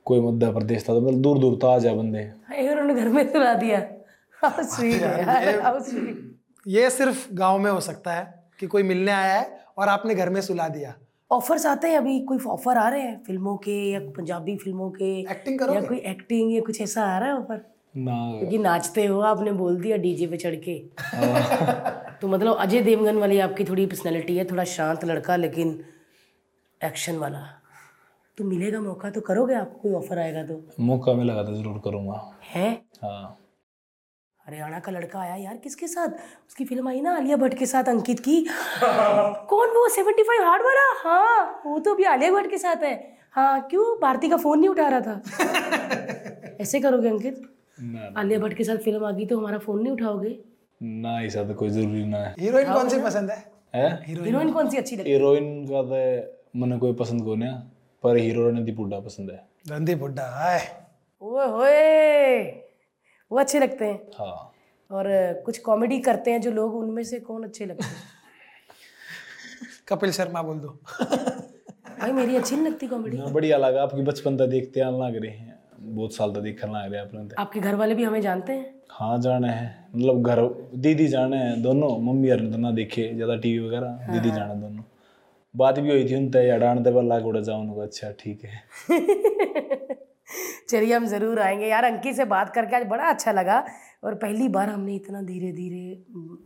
[0.06, 2.24] कोई मध्य प्रदेश था तो मतलब दूर दूर तो आ जाए बंदे।
[2.62, 3.96] उन्होंने घर में सुला दिया। है।
[6.68, 8.24] ये सिर्फ़ गाँव में हो सकता है
[8.60, 10.94] कि कोई मिलने आया है और आपने घर में सुला दिया।
[11.32, 15.09] ऑफर्स आते हैं अभी कोई ऑफ़र आ रहे हैं फ़िल्मों के या पंजाबी फ़िल्मों के
[15.21, 17.61] एक्टिंग करो या कोई एक्टिंग या कुछ ऐसा आ रहा है ऑफ़र
[17.97, 20.78] ना। क्योंकि नाचते हो आपने बोल दिया डीजे पे चढ़ के।
[22.21, 25.80] तो मतलब अजय देवगन वाली आपकी थोड़ी पर्सनैलिटी है थोड़ा शांत लड़का लेकिन
[26.82, 27.45] एक्शन वाला।
[28.38, 30.61] तो मिलेगा मौका तो करोगे आपको कोई ऑफ़र आएगा तो?
[30.80, 32.21] मौका मिलेगा तो ज़रूर करूँगा।
[32.53, 32.71] है?
[33.03, 33.38] हाँ।
[34.48, 36.08] हरियाणा का लड़का आया यार किसके साथ?
[36.48, 38.46] उसकी फ़िल्म आई ना आलिया भट्ट के साथ अंकित की।
[39.50, 39.89] कौन वो?
[39.89, 41.10] सेवेंटी फाइव हार्ड वाला?
[41.10, 44.00] हाँ वो तो अभी आलिया भट्ट के साथ है। हाँ क्यों?
[44.02, 45.22] भारती का फ़ोन नहीं उठा रहा था।
[46.62, 47.41] ऐसे करोगे अंकित?
[48.18, 50.39] आलिया भट्ट के साथ फ़िल्म आ गई तो हमारा फ़ोन नहीं उठाओगे?
[50.82, 53.52] ना ऐसा तो कोई ज़रूरी ना है। हीरोइन कौन सी पसंद है?
[53.76, 54.04] है?
[54.08, 57.54] हीरोइन कौन सी अच्छी लगती हीरोइन का तो मैंने कोई पसंद को नहीं
[58.04, 60.60] पर हीरो ने पुड्डा पसंद है। गंदी बुड्ढा आए।
[61.22, 62.62] ओए होए!
[63.34, 64.54] वो अच्छे लगते हैं। हाँ।
[64.92, 65.08] और
[65.46, 67.96] कुछ कॉमेडी करते हैं जो लोग उनमें से कौन अच्छे लगते हैं?
[69.88, 70.68] कपिल शर्मा बोल दो।
[72.00, 75.32] भाई मेरी अच्छी नहीं लगती कॉमेडी बढ़िया लगा। आपकी बचपन तक देखते आने लग रहे
[75.32, 75.60] हैं।
[75.96, 78.54] बहुत साल तक देखने लग रहे हैं अपने तो। आपके घर वाले भी हमें जानते
[78.54, 78.74] हैं?
[78.92, 80.42] हाँ जाने हैं। मतलब घर
[80.76, 84.56] दीदी जाने हैं दोनों। मम्मी और तो ना देखे ज़्यादा टीवी वगैरह। हाँ। दीदी जाने
[84.56, 84.84] दोनों।
[85.56, 88.62] बात भी हुई थी या डांटते पर लाग उड़ा उनको। अच्छा ठीक है।
[90.70, 93.64] चलिए हम ज़रूर आएँगे। यार अंकित से बात करके आज बड़ा अच्छा लगा
[94.04, 96.04] और पहली बार हमने इतना धीरे धीरे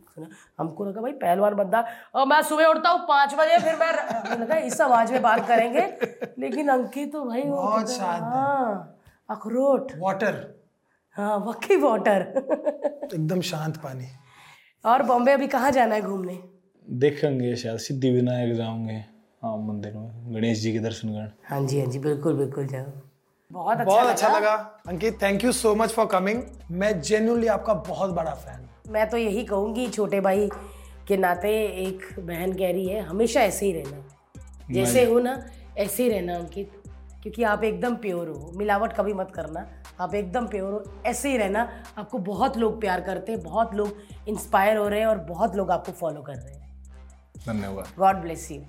[0.08, 0.28] सुना।
[0.58, 1.84] हमको लगा भाई पहलवान बंदा।
[2.14, 5.86] और मैं सुबह उठता हूँ पाँच बजे फिर मैं लगा इस आवाज़ में बात करेंगे।
[6.38, 8.94] लेकिन अंकित तो भाई बहुत शांत हाँ
[9.28, 10.44] अखरोट। वाटर।
[11.16, 12.20] हाँ वक्की वाटर।
[13.14, 14.06] एकदम शांत पानी।
[14.84, 16.38] और बॉम्बे अभी कहाँ जाना है घूमने?
[16.86, 19.04] देखेंगे शायद सिद्धि विनायक जाओगे
[19.42, 22.86] हाँ मंदिर में। गणेश जी के दर्शन करने। हाँ जी हाँ जी बिल्कुल बिल्कुल जाओ।
[23.50, 24.54] बहुत अच्छा बहुत अच्छा लगा।
[24.88, 29.16] Ankit thank you so much for coming मैं जेन्यूनली आपका बहुत बड़ा फ़ैन मैं तो
[29.16, 30.48] यही कहूँगी छोटे भाई
[31.08, 31.50] के नाते
[31.86, 35.36] एक बहन कह रही है हमेशा ऐसे ही रहना। जैसे हो ना
[35.78, 36.72] ऐसे ही रहना अंकित।
[37.22, 39.66] क्योंकि आप एकदम प्योर हो। मिलावट कभी मत करना।
[40.00, 41.68] आप एकदम प्योर हो। ऐसे ही रहना।
[41.98, 45.70] आपको बहुत लोग प्यार करते हैं बहुत लोग इंस्पायर हो रहे हैं और बहुत लोग
[45.70, 46.70] आपको फॉलो कर रहे हैं।
[47.46, 48.62] धन्यवाद। गॉड ब्लेस यू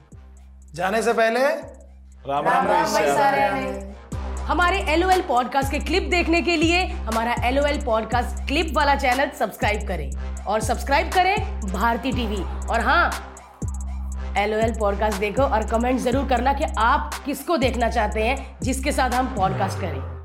[0.74, 4.09] जाने से पहले राम राम राम भाई सारे।
[4.50, 9.88] हमारे LOL पॉडकास्ट के क्लिप देखने के लिए हमारा LOL पॉडकास्ट क्लिप वाला चैनल सब्सक्राइब
[9.88, 10.12] करें
[10.44, 13.12] और सब्सक्राइब करें भारती टीवी और हाँ
[14.38, 19.10] एल पॉडकास्ट देखो और कमेंट ज़रूर करना कि आप किसको देखना चाहते हैं, जिसके साथ
[19.10, 20.19] हम पॉडकास्ट करें।